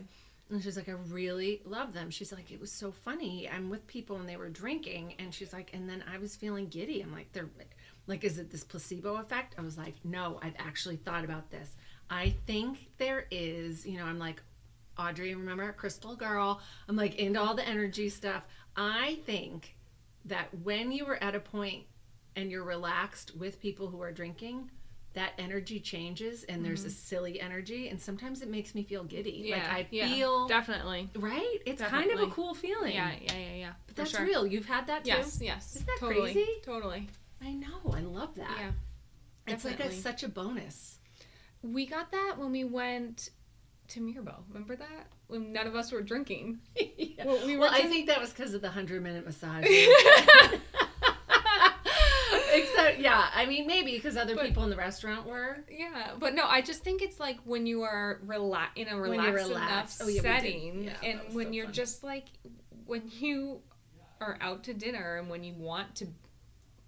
And 0.50 0.62
she's 0.62 0.76
like, 0.76 0.88
I 0.88 0.96
really 1.08 1.62
love 1.64 1.92
them. 1.92 2.10
She's 2.10 2.32
like, 2.32 2.50
it 2.50 2.60
was 2.60 2.72
so 2.72 2.90
funny. 2.90 3.48
I'm 3.48 3.70
with 3.70 3.86
people 3.86 4.16
and 4.16 4.28
they 4.28 4.36
were 4.36 4.48
drinking, 4.48 5.14
and 5.20 5.32
she's 5.32 5.52
like, 5.52 5.70
and 5.72 5.88
then 5.88 6.02
I 6.12 6.18
was 6.18 6.34
feeling 6.34 6.66
giddy. 6.66 7.00
I'm 7.02 7.12
like, 7.12 7.32
they're 7.32 7.48
like, 8.06 8.24
is 8.24 8.38
it 8.38 8.50
this 8.50 8.64
placebo 8.64 9.16
effect? 9.16 9.54
I 9.58 9.62
was 9.62 9.78
like, 9.78 9.94
no, 10.02 10.40
I've 10.42 10.56
actually 10.58 10.96
thought 10.96 11.24
about 11.24 11.50
this. 11.50 11.76
I 12.10 12.34
think 12.46 12.88
there 12.98 13.26
is, 13.30 13.86
you 13.86 13.98
know, 13.98 14.04
I'm 14.04 14.18
like, 14.18 14.42
Audrey, 14.98 15.34
remember 15.34 15.72
Crystal 15.72 16.16
Girl? 16.16 16.60
I'm 16.88 16.96
like 16.96 17.16
into 17.16 17.40
all 17.40 17.54
the 17.54 17.66
energy 17.66 18.08
stuff. 18.08 18.42
I 18.76 19.18
think 19.26 19.76
that 20.26 20.48
when 20.62 20.92
you 20.92 21.06
are 21.06 21.22
at 21.22 21.34
a 21.34 21.40
point 21.40 21.84
and 22.36 22.50
you're 22.50 22.64
relaxed 22.64 23.36
with 23.36 23.60
people 23.60 23.88
who 23.88 24.00
are 24.02 24.12
drinking, 24.12 24.70
that 25.14 25.32
energy 25.38 25.80
changes 25.80 26.44
and 26.44 26.64
there's 26.64 26.84
a 26.84 26.88
mm-hmm. 26.88 26.94
silly 26.94 27.40
energy, 27.40 27.88
and 27.88 28.00
sometimes 28.00 28.42
it 28.42 28.48
makes 28.48 28.74
me 28.74 28.84
feel 28.84 29.02
giddy. 29.02 29.50
like 29.50 29.68
I 29.68 29.86
yeah, 29.90 30.08
feel 30.08 30.46
definitely. 30.46 31.08
right. 31.16 31.58
It's 31.66 31.82
kind 31.82 32.10
of 32.12 32.20
a 32.20 32.26
cool 32.28 32.54
feeling. 32.54 32.94
Yeah, 32.94 33.10
yeah, 33.20 33.36
yeah, 33.36 33.54
yeah. 33.54 33.72
but 33.86 33.96
that's 33.96 34.10
sure. 34.10 34.24
real. 34.24 34.46
You've 34.46 34.66
had 34.66 34.86
that 34.86 35.04
too. 35.04 35.10
Yes, 35.10 35.40
yes. 35.42 35.74
Isn't 35.74 35.86
that 35.86 35.96
totally, 35.98 36.32
crazy? 36.32 36.48
Totally. 36.64 37.08
I 37.42 37.52
know. 37.52 37.92
I 37.92 38.00
love 38.00 38.34
that. 38.36 38.56
Yeah. 38.58 39.52
it's 39.52 39.64
like 39.64 39.80
a, 39.80 39.90
such 39.90 40.22
a 40.22 40.28
bonus. 40.28 40.98
We 41.62 41.86
got 41.86 42.12
that 42.12 42.34
when 42.38 42.52
we 42.52 42.64
went 42.64 43.30
to 43.90 44.00
Mirbo. 44.00 44.42
Remember 44.48 44.76
that? 44.76 45.06
When 45.28 45.52
none 45.52 45.66
of 45.66 45.74
us 45.76 45.92
were 45.92 46.02
drinking. 46.02 46.60
yeah. 46.76 47.24
Well, 47.24 47.44
we 47.46 47.54
were 47.56 47.62
Well, 47.62 47.74
I 47.74 47.82
think 47.82 48.06
that 48.08 48.20
was 48.20 48.30
because 48.30 48.54
of 48.54 48.62
the 48.62 48.70
hundred 48.70 49.02
minute 49.02 49.24
massage. 49.24 49.64
Except, 52.52 52.98
yeah, 52.98 53.28
I 53.34 53.46
mean, 53.46 53.66
maybe 53.66 53.92
because 53.92 54.16
other 54.16 54.34
But- 54.34 54.46
people 54.46 54.64
in 54.64 54.70
the 54.70 54.76
restaurant 54.76 55.26
were. 55.26 55.58
Yeah, 55.70 56.12
but 56.18 56.34
no, 56.34 56.44
I 56.46 56.62
just 56.62 56.82
think 56.82 57.00
it's 57.02 57.20
like 57.20 57.38
when 57.44 57.66
you 57.66 57.82
are 57.82 58.20
rela- 58.26 58.68
in 58.76 58.88
a 58.88 58.96
relaxed, 58.96 59.48
relaxed. 59.48 60.00
enough 60.00 60.08
Oh, 60.08 60.08
yeah, 60.08 60.22
setting, 60.22 60.84
Yeah, 60.84 60.92
and 61.02 61.20
when 61.34 61.46
so 61.48 61.52
you're 61.52 61.64
fun. 61.66 61.74
just 61.74 62.02
like 62.04 62.26
when 62.86 63.02
you 63.20 63.60
are 64.20 64.36
out 64.40 64.64
to 64.64 64.74
dinner 64.74 65.16
and 65.16 65.28
when 65.30 65.44
you 65.44 65.54
want 65.54 65.94
to, 65.96 66.06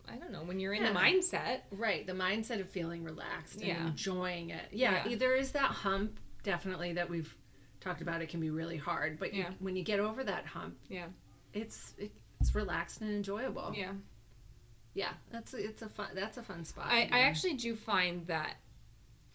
I 0.08 0.16
don't 0.16 0.32
know, 0.32 0.42
when 0.42 0.58
you're 0.60 0.74
in 0.74 0.82
the 0.82 0.90
mindset. 0.90 1.60
Right, 1.70 2.06
the 2.06 2.12
mindset 2.12 2.60
of 2.60 2.68
feeling 2.68 3.04
relaxed 3.04 3.56
and 3.56 3.64
Yeah. 3.66 3.86
enjoying 3.86 4.50
it. 4.50 4.64
Yeah, 4.72 5.06
Yeah. 5.06 5.16
there 5.16 5.36
is 5.36 5.52
that 5.52 5.70
hump, 5.70 6.18
definitely, 6.42 6.92
that 6.94 7.09
we've 7.09 7.35
talked 7.81 8.00
about. 8.02 8.22
It 8.22 8.28
can 8.28 8.40
be 8.40 8.50
really 8.50 8.76
hard, 8.76 9.18
but 9.18 9.33
you, 9.35 9.42
Yeah. 9.42 9.50
when 9.61 9.76
you 9.76 9.83
get 9.83 10.00
over 10.00 10.22
that 10.24 10.46
hump, 10.46 10.76
Yeah, 10.88 11.07
it's 11.52 11.94
it, 11.98 12.12
it's 12.40 12.55
relaxed 12.55 13.00
and 13.00 13.11
enjoyable. 13.11 13.72
yeah. 13.76 13.92
Yeah, 14.94 15.12
that's 15.31 15.55
a, 15.55 15.57
it's 15.57 15.81
a 15.83 15.88
fun 15.88 16.09
that's 16.14 16.37
a 16.37 16.42
fun 16.42 16.64
spot. 16.64 16.87
I, 16.88 17.09
I 17.11 17.20
actually 17.20 17.55
do 17.55 17.74
find 17.74 18.26
that 18.26 18.57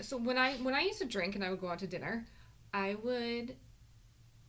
so 0.01 0.15
when 0.17 0.37
I 0.37 0.55
when 0.57 0.75
I 0.75 0.81
used 0.81 0.99
to 0.99 1.05
drink 1.05 1.33
and 1.35 1.43
I 1.43 1.49
would 1.49 1.59
go 1.61 1.67
out 1.69 1.79
to 1.79 1.87
dinner, 1.87 2.25
I 2.73 2.95
would 3.03 3.55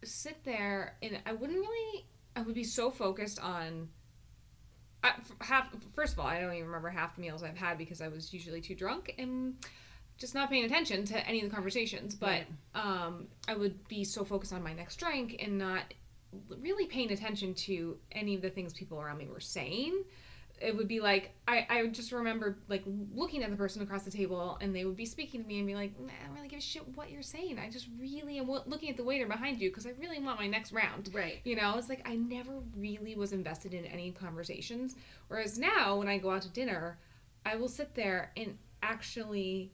sit 0.04 0.44
there 0.44 0.96
and 1.02 1.18
I 1.24 1.32
wouldn't 1.32 1.58
really 1.58 2.04
I 2.36 2.42
would 2.42 2.54
be 2.54 2.64
so 2.64 2.90
focused 2.90 3.40
on 3.40 3.88
I, 5.02 5.12
half 5.40 5.68
first 5.94 6.12
of 6.12 6.20
all 6.20 6.26
I 6.26 6.40
don't 6.40 6.52
even 6.52 6.66
remember 6.66 6.90
half 6.90 7.14
the 7.14 7.22
meals 7.22 7.42
I've 7.42 7.56
had 7.56 7.78
because 7.78 8.00
I 8.00 8.08
was 8.08 8.32
usually 8.34 8.60
too 8.60 8.74
drunk 8.74 9.14
and 9.18 9.54
just 10.18 10.34
not 10.34 10.50
paying 10.50 10.64
attention 10.64 11.04
to 11.06 11.26
any 11.28 11.42
of 11.42 11.48
the 11.48 11.54
conversations 11.54 12.14
but 12.14 12.26
Right. 12.28 12.46
um, 12.74 13.28
I 13.46 13.54
would 13.54 13.86
be 13.88 14.04
so 14.04 14.24
focused 14.24 14.52
on 14.52 14.62
my 14.62 14.72
next 14.74 14.96
drink 14.96 15.36
and 15.40 15.58
not 15.58 15.82
really 16.60 16.86
paying 16.86 17.10
attention 17.12 17.54
to 17.54 17.96
any 18.12 18.34
of 18.34 18.42
the 18.42 18.50
things 18.50 18.74
people 18.74 19.00
around 19.00 19.18
me 19.18 19.26
were 19.32 19.40
saying 19.40 20.04
it 20.60 20.76
would 20.76 20.88
be 20.88 20.98
like 20.98 21.30
I, 21.46 21.66
I 21.70 21.82
would 21.82 21.94
just 21.94 22.10
remember 22.10 22.58
like 22.68 22.82
looking 23.14 23.44
at 23.44 23.50
the 23.50 23.56
person 23.56 23.80
across 23.80 24.02
the 24.02 24.10
table 24.10 24.58
and 24.60 24.74
they 24.74 24.84
would 24.84 24.96
be 24.96 25.06
speaking 25.06 25.40
to 25.40 25.46
me 25.46 25.58
and 25.58 25.66
be 25.68 25.76
like 25.76 25.98
"Nah, 26.00 26.08
I 26.08 26.26
don't 26.26 26.34
really 26.34 26.48
give 26.48 26.58
a 26.58 26.62
shit 26.62 26.82
what 26.96 27.10
you're 27.10 27.22
saying 27.22 27.58
I 27.60 27.70
just 27.70 27.86
really 27.98 28.38
am 28.38 28.50
looking 28.50 28.90
at 28.90 28.96
the 28.96 29.04
waiter 29.04 29.26
behind 29.26 29.60
you 29.60 29.70
because 29.70 29.86
I 29.86 29.92
really 30.00 30.18
want 30.18 30.40
my 30.40 30.48
next 30.48 30.72
round 30.72 31.10
right. 31.14 31.38
you 31.44 31.54
know 31.54 31.76
it's 31.78 31.88
like 31.88 32.06
I 32.06 32.16
never 32.16 32.52
really 32.76 33.14
was 33.14 33.32
invested 33.32 33.72
in 33.72 33.84
any 33.86 34.10
conversations 34.10 34.96
whereas 35.28 35.58
now 35.58 35.96
when 35.96 36.08
I 36.08 36.18
go 36.18 36.30
out 36.32 36.42
to 36.42 36.48
dinner 36.48 36.98
I 37.46 37.54
will 37.54 37.68
sit 37.68 37.94
there 37.94 38.32
and 38.36 38.58
actually 38.82 39.70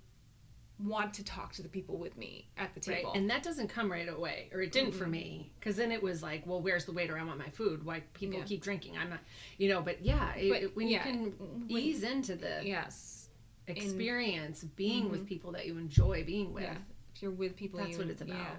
want 0.81 1.15
to 1.15 1.25
talk 1.25 1.53
to 1.53 1.63
the 1.63 1.69
people 1.69 1.97
with 1.99 2.17
me 2.17 2.49
at 2.57 2.75
the 2.75 2.81
Right. 2.91 2.99
table. 2.99 3.13
And 3.13 3.31
that 3.31 3.43
doesn't 3.45 3.69
come 3.69 3.91
right 3.91 4.09
away, 4.09 4.49
or 4.53 4.61
it 4.61 4.73
didn't 4.73 4.93
for 4.93 5.07
me, 5.07 5.53
because 5.61 5.77
then 5.77 5.93
it 5.93 6.03
was 6.03 6.23
like, 6.23 6.45
well, 6.47 6.61
where's 6.61 6.85
the 6.85 6.93
waiter? 6.93 7.17
I 7.17 7.23
want 7.23 7.39
my 7.39 7.49
food. 7.51 7.85
Why 7.85 8.01
people 8.13 8.41
Yeah. 8.41 8.45
keep 8.45 8.61
drinking? 8.63 8.99
I'm 8.99 9.09
not, 9.11 9.21
you 9.57 9.69
know. 9.69 9.81
But 9.83 10.05
yeah, 10.05 10.35
it- 10.35 10.49
But, 10.51 10.63
it- 10.63 10.77
when 10.77 10.89
yeah, 10.89 11.07
you 11.07 11.13
can 11.13 11.39
when- 11.39 11.71
ease 11.71 12.03
into 12.03 12.35
the 12.35 12.61
yes. 12.65 13.29
experience, 13.69 14.65
being 14.65 15.11
with 15.11 15.21
mm-hmm. 15.21 15.29
people 15.29 15.53
that 15.53 15.67
you 15.67 15.79
enjoy 15.79 16.25
being 16.25 16.53
with, 16.53 16.65
Yeah. 16.65 16.79
If 17.15 17.23
you're 17.23 17.31
with 17.31 17.55
people, 17.55 17.79
that's 17.79 17.93
you, 17.93 17.99
what 17.99 18.09
it's 18.09 18.23
about. 18.23 18.37
Yeah. 18.37 18.57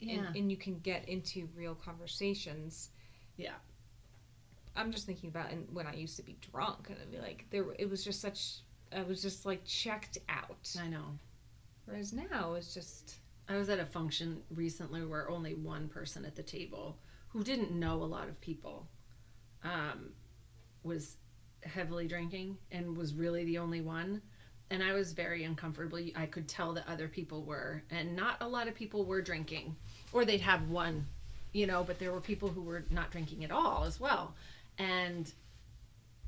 Yeah, 0.00 0.26
And, 0.26 0.36
and 0.36 0.50
you 0.50 0.58
can 0.58 0.78
get 0.80 1.08
into 1.08 1.48
real 1.56 1.74
conversations. 1.74 2.90
yeah, 3.36 3.54
I'm 4.76 4.92
just 4.92 5.06
thinking 5.06 5.28
about 5.30 5.50
and 5.50 5.66
when 5.74 5.86
I 5.86 5.94
used 5.94 6.16
to 6.18 6.22
be 6.22 6.36
drunk, 6.52 6.88
and 6.90 6.98
I'd 7.00 7.10
be 7.10 7.18
like, 7.18 7.46
there. 7.50 7.64
It 7.78 7.88
was 7.90 8.04
just 8.04 8.20
such. 8.20 8.58
I 8.92 9.02
was 9.02 9.20
just 9.22 9.44
like 9.46 9.64
checked 9.64 10.18
out. 10.28 10.76
I 10.78 10.86
know. 10.86 11.18
Whereas 11.88 12.12
now 12.12 12.54
it's 12.54 12.74
just. 12.74 13.14
I 13.48 13.56
was 13.56 13.70
at 13.70 13.78
a 13.78 13.86
function 13.86 14.42
recently 14.50 15.02
where 15.06 15.30
only 15.30 15.54
one 15.54 15.88
person 15.88 16.26
at 16.26 16.36
the 16.36 16.42
table 16.42 16.98
who 17.28 17.42
didn't 17.42 17.72
know 17.72 17.94
a 17.94 18.04
lot 18.04 18.28
of 18.28 18.38
people 18.42 18.86
um, 19.64 20.10
was 20.82 21.16
heavily 21.62 22.06
drinking 22.06 22.58
and 22.70 22.94
was 22.94 23.14
really 23.14 23.46
the 23.46 23.56
only 23.56 23.80
one. 23.80 24.20
And 24.70 24.82
I 24.82 24.92
was 24.92 25.14
very 25.14 25.44
uncomfortable. 25.44 25.98
I 26.14 26.26
could 26.26 26.46
tell 26.46 26.74
that 26.74 26.86
other 26.86 27.08
people 27.08 27.42
were, 27.42 27.82
and 27.90 28.14
not 28.14 28.36
a 28.42 28.46
lot 28.46 28.68
of 28.68 28.74
people 28.74 29.06
were 29.06 29.22
drinking, 29.22 29.74
or 30.12 30.26
they'd 30.26 30.42
have 30.42 30.68
one, 30.68 31.06
you 31.54 31.66
know, 31.66 31.84
but 31.84 31.98
there 31.98 32.12
were 32.12 32.20
people 32.20 32.50
who 32.50 32.60
were 32.60 32.84
not 32.90 33.10
drinking 33.10 33.44
at 33.44 33.50
all 33.50 33.84
as 33.84 33.98
well. 33.98 34.34
And 34.76 35.32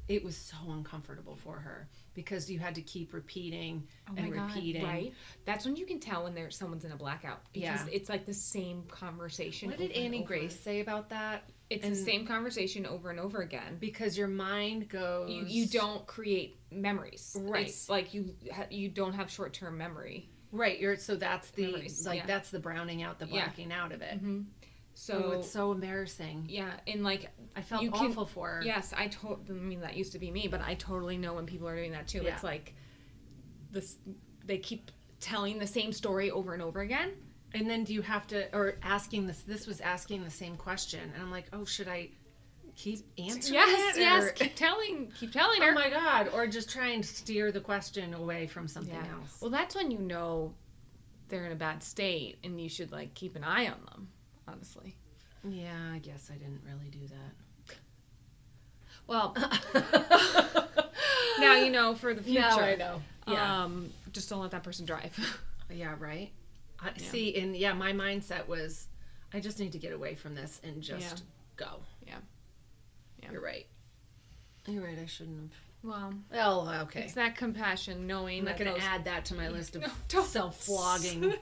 it 0.08 0.24
was 0.24 0.38
so 0.38 0.56
uncomfortable 0.70 1.36
for 1.36 1.56
her 1.56 1.86
because 2.14 2.50
you 2.50 2.58
had 2.58 2.74
to 2.74 2.82
keep 2.82 3.12
repeating 3.12 3.86
oh 4.08 4.14
and 4.16 4.32
repeating. 4.32 4.82
Oh 4.84 4.88
right? 4.88 5.12
That's 5.44 5.64
when 5.64 5.76
you 5.76 5.86
can 5.86 6.00
tell 6.00 6.24
when 6.24 6.34
there's 6.34 6.56
someone's 6.56 6.84
in 6.84 6.92
a 6.92 6.96
blackout 6.96 7.40
because 7.52 7.86
Yeah. 7.86 7.92
it's 7.92 8.08
like 8.08 8.26
the 8.26 8.34
same 8.34 8.82
conversation. 8.88 9.70
What 9.70 9.78
did 9.78 9.92
Annie. 9.92 10.22
Grace 10.22 10.58
say 10.58 10.80
about 10.80 11.08
that? 11.10 11.44
It's 11.70 11.84
And- 11.84 11.94
the 11.94 11.98
same 12.00 12.26
conversation 12.26 12.84
over 12.84 13.10
and 13.10 13.20
over 13.20 13.42
again. 13.42 13.76
because 13.78 14.18
your 14.18 14.26
mind 14.28 14.88
goes 14.88 15.30
You, 15.30 15.44
you 15.46 15.66
don't 15.66 16.04
create 16.06 16.58
memories, 16.72 17.36
Right. 17.40 17.68
It's 17.68 17.88
like 17.88 18.12
you 18.14 18.34
you 18.70 18.88
don't 18.88 19.12
have 19.14 19.30
short 19.30 19.52
term 19.52 19.78
memory. 19.78 20.28
right 20.52 20.80
you're 20.80 20.96
so 20.96 21.14
that's 21.14 21.50
the 21.52 21.66
Memories, 21.66 22.04
like 22.04 22.18
yeah. 22.20 22.26
that's 22.26 22.50
the 22.50 22.58
browning 22.58 23.02
out 23.04 23.20
the 23.20 23.26
Yeah. 23.26 23.44
blacking 23.44 23.70
out 23.72 23.92
of 23.92 24.02
it 24.02 24.16
mm-hmm. 24.16 24.40
So, 24.94 25.22
oh, 25.26 25.30
it's 25.38 25.50
so 25.50 25.72
embarrassing 25.72 26.44
yeah, 26.48 26.72
and 26.86 27.02
like 27.02 27.30
i 27.56 27.62
felt 27.62 27.82
you 27.82 27.90
can- 27.90 28.10
awful 28.10 28.26
for 28.26 28.48
her 28.48 28.62
Yes, 28.62 28.92
I 28.96 29.06
told. 29.08 29.46
I 29.48 29.52
mean, 29.52 29.80
that 29.80 29.96
used 29.96 30.12
to 30.12 30.18
be 30.18 30.30
me, 30.30 30.46
but 30.48 30.60
I 30.60 30.74
totally 30.74 31.16
know 31.16 31.34
when 31.34 31.46
people 31.46 31.68
are 31.68 31.76
doing 31.76 31.92
that 31.92 32.06
too. 32.08 32.20
Yeah. 32.22 32.34
It's 32.34 32.44
like 32.44 32.74
this. 33.70 33.96
They 34.44 34.58
keep 34.58 34.90
telling 35.20 35.58
the 35.58 35.66
same 35.66 35.92
story 35.92 36.30
over 36.30 36.52
and 36.54 36.62
over 36.62 36.80
again. 36.80 37.12
and 37.54 37.68
then 37.68 37.82
do 37.84 37.92
you 37.94 38.02
have 38.02 38.26
to 38.28 38.54
or 38.54 38.74
asking 38.82 39.26
this 39.26 39.40
this 39.42 39.66
was 39.66 39.80
asking 39.80 40.22
the 40.24 40.30
same 40.30 40.56
question 40.56 41.00
and 41.14 41.20
i'm 41.22 41.30
like 41.32 41.46
oh 41.52 41.64
should 41.64 41.88
i 41.88 42.08
keep 42.76 43.00
answering 43.18 43.54
Yes, 43.54 43.96
it, 43.96 44.00
yes. 44.00 44.24
or- 44.24 44.30
Keep 44.32 44.54
telling. 44.54 45.12
Keep 45.18 45.32
telling 45.32 45.60
her. 45.60 45.70
oh 45.70 45.74
my 45.74 45.90
god 45.90 46.28
or 46.32 46.46
just 46.46 46.70
try 46.70 46.88
and 46.88 47.04
steer 47.04 47.50
the 47.52 47.60
question 47.60 48.14
away 48.14 48.46
from 48.46 48.68
something 48.68 48.94
Yeah. 48.94 49.14
else 49.18 49.38
Well, 49.40 49.50
that's 49.50 49.74
when 49.74 49.90
you 49.90 49.98
know 49.98 50.54
they're 51.28 51.44
in 51.46 51.52
a 51.52 51.56
bad 51.56 51.82
state, 51.82 52.38
and 52.44 52.60
you 52.60 52.68
should 52.68 52.92
like 52.92 53.14
keep 53.14 53.34
an 53.36 53.44
eye 53.44 53.66
on 53.66 53.80
them. 53.90 54.08
Honestly. 54.48 54.96
yeah 55.48 55.92
i 55.94 55.98
guess 55.98 56.30
i 56.32 56.36
didn't 56.36 56.60
really 56.66 56.90
do 56.90 57.06
that. 57.08 57.34
Well, 59.06 59.34
now 61.40 61.54
you 61.56 61.70
know 61.72 61.94
for 61.94 62.14
the 62.14 62.22
future. 62.22 62.40
now 62.40 62.60
i 62.60 62.76
know 62.76 63.02
yeah 63.26 63.64
Um, 63.64 63.90
just 64.12 64.28
don't 64.28 64.40
let 64.40 64.50
that 64.52 64.62
person 64.62 64.84
drive. 64.86 65.16
Yeah, 65.72 65.94
right. 66.00 66.32
I, 66.80 66.98
See, 66.98 67.36
and 67.36 67.54
yeah, 67.56 67.72
my 67.74 67.92
mindset 67.92 68.48
was, 68.48 68.88
I 69.32 69.38
just 69.38 69.60
need 69.60 69.70
to 69.70 69.78
get 69.78 69.92
away 69.92 70.16
from 70.16 70.34
this 70.34 70.60
and 70.64 70.82
just 70.82 71.22
go. 71.56 71.66
Yeah. 72.04 72.16
Yeah. 73.22 73.30
You're 73.30 73.40
right. 73.40 73.66
You're 74.66 74.82
right. 74.82 74.98
I 75.00 75.06
shouldn't 75.06 75.38
have. 75.52 75.52
Well, 76.32 76.68
okay. 76.82 77.02
it's 77.02 77.12
that 77.14 77.36
compassion, 77.36 78.08
knowing 78.08 78.40
I'm 78.40 78.44
not 78.46 78.58
going 78.58 78.74
to 78.74 78.82
add 78.82 79.04
that 79.04 79.26
to 79.26 79.34
my 79.36 79.48
list 79.48 79.76
of 79.76 79.82
No, 79.86 79.88
don't. 80.08 81.38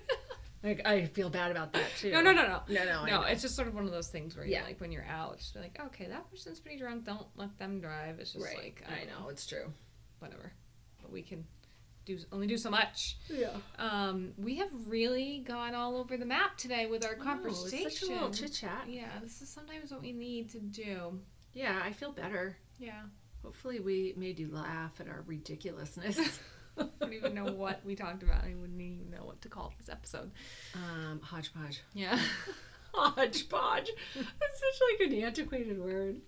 Like, 0.62 0.86
I 0.86 1.06
feel 1.06 1.30
bad 1.30 1.50
about 1.50 1.72
that 1.72 1.90
too. 1.98 2.10
No, 2.10 2.20
no, 2.20 2.32
no, 2.32 2.42
no. 2.42 2.60
no, 2.68 2.84
no. 2.84 3.04
No, 3.04 3.22
it's 3.22 3.42
just 3.42 3.54
sort 3.54 3.68
of 3.68 3.74
one 3.74 3.84
of 3.84 3.90
those 3.92 4.08
things 4.08 4.36
where 4.36 4.46
Yeah. 4.46 4.64
like, 4.64 4.80
when 4.80 4.90
you're 4.92 5.06
out, 5.06 5.38
just 5.38 5.54
be 5.54 5.60
like, 5.60 5.78
okay, 5.86 6.06
that 6.06 6.28
person's 6.30 6.60
pretty 6.60 6.78
drunk. 6.78 7.04
Don't 7.04 7.26
let 7.36 7.56
them 7.58 7.80
drive. 7.80 8.18
It's 8.18 8.32
just 8.32 8.44
right. 8.44 8.56
like, 8.56 8.84
I 8.90 9.04
don't 9.04 9.20
know 9.22 9.28
it's 9.28 9.46
true. 9.46 9.72
whatever. 10.18 10.52
But 11.00 11.12
we 11.12 11.22
can 11.22 11.44
do 12.04 12.18
only 12.32 12.46
do 12.46 12.56
so 12.56 12.70
much. 12.70 13.18
Yeah. 13.28 13.50
Um, 13.78 14.32
we 14.36 14.56
have 14.56 14.70
really 14.86 15.44
gone 15.46 15.74
all 15.74 15.96
over 15.96 16.16
the 16.16 16.24
map 16.26 16.56
today 16.56 16.86
with 16.86 17.04
our 17.04 17.14
conversation. 17.14 17.90
Such 17.90 18.08
a 18.08 18.12
little 18.12 18.30
chit 18.30 18.52
chat. 18.52 18.86
Yeah, 18.88 19.10
this 19.22 19.42
is 19.42 19.48
sometimes 19.48 19.90
what 19.92 20.00
we 20.02 20.12
need 20.12 20.50
to 20.50 20.58
do. 20.60 21.20
Yeah, 21.52 21.80
I 21.84 21.92
feel 21.92 22.12
better. 22.12 22.56
Yeah, 22.78 23.02
Hopefully, 23.42 23.80
we 23.80 24.14
made 24.16 24.38
you 24.38 24.48
laugh 24.52 25.00
at 25.00 25.08
our 25.08 25.22
ridiculousness. 25.26 26.18
I 26.78 26.84
don't 27.00 27.12
even 27.12 27.34
know 27.34 27.52
what 27.52 27.84
we 27.84 27.94
talked 27.94 28.22
about. 28.22 28.44
I 28.44 28.54
wouldn't 28.54 28.80
even 28.80 29.10
know 29.10 29.24
what 29.24 29.40
to 29.42 29.48
call 29.48 29.72
this 29.78 29.88
episode. 29.88 30.30
um, 30.74 31.20
hodgepodge. 31.22 31.80
Yeah, 31.94 32.18
Hodgepodge. 32.94 33.90
That's 34.14 34.60
such 34.60 34.80
like 35.00 35.08
an 35.10 35.22
antiquated 35.22 35.78
word. 35.80 36.20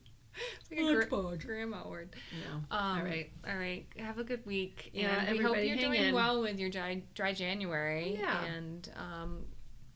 it's 0.60 0.70
like 0.70 0.80
a 0.80 0.84
Hodgepodge. 0.84 1.46
grandma 1.46 1.88
word. 1.88 2.14
No. 2.44 2.76
Um, 2.76 2.98
All 2.98 3.04
right. 3.04 3.30
All 3.48 3.56
right. 3.56 3.86
Have 3.98 4.18
a 4.18 4.24
good 4.24 4.44
week. 4.46 4.90
Yeah, 4.92 5.24
and 5.26 5.38
we 5.38 5.44
hope 5.44 5.56
you're 5.56 5.76
doing 5.76 6.02
in. 6.02 6.14
well 6.14 6.40
with 6.42 6.58
your 6.58 6.70
dry, 6.70 7.02
dry 7.14 7.32
January. 7.32 8.16
Yeah. 8.20 8.44
And 8.44 8.90
um, 8.96 9.44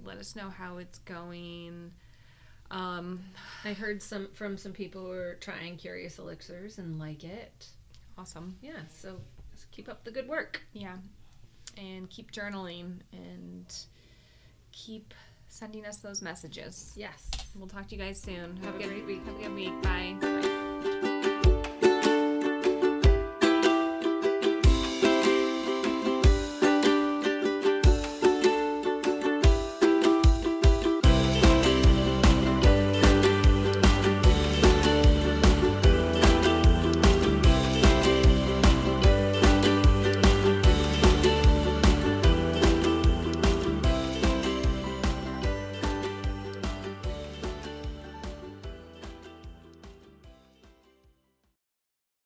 let 0.03 0.19
us 0.19 0.35
know 0.35 0.49
how 0.51 0.79
it's 0.79 0.99
going. 1.01 1.93
Um, 2.71 3.21
I 3.65 3.73
heard 3.75 4.03
some 4.03 4.29
from 4.35 4.57
some 4.57 4.73
people 4.73 5.03
who 5.03 5.13
are 5.13 5.35
trying 5.35 5.77
curious 5.77 6.19
elixirs 6.19 6.79
and 6.79 6.99
like 6.99 7.23
it. 7.23 7.67
awesome. 8.19 8.57
Yeah, 8.63 8.81
so 8.89 9.21
just 9.55 9.71
keep 9.71 9.89
up 9.89 10.05
the 10.05 10.11
good 10.11 10.29
work. 10.29 10.63
Yeah. 10.73 10.97
And 11.77 12.09
keep 12.09 12.31
journaling 12.33 13.01
and 13.13 13.67
keep 14.73 15.15
sending 15.49 15.87
us 15.87 15.99
those 15.99 16.23
messages. 16.23 16.93
Yes. 16.97 17.31
We'll 17.57 17.69
talk 17.69 17.89
to 17.89 17.97
you 17.97 18.01
guys 18.01 18.21
soon. 18.21 18.57
Have 18.59 18.75
a 18.75 18.79
good 18.79 18.89
great 18.89 19.07
week. 19.07 19.25
Have 19.27 19.39
a 19.39 19.43
good 19.43 19.55
week. 19.55 19.83
Bye. 19.83 20.17
Bye. 20.21 20.54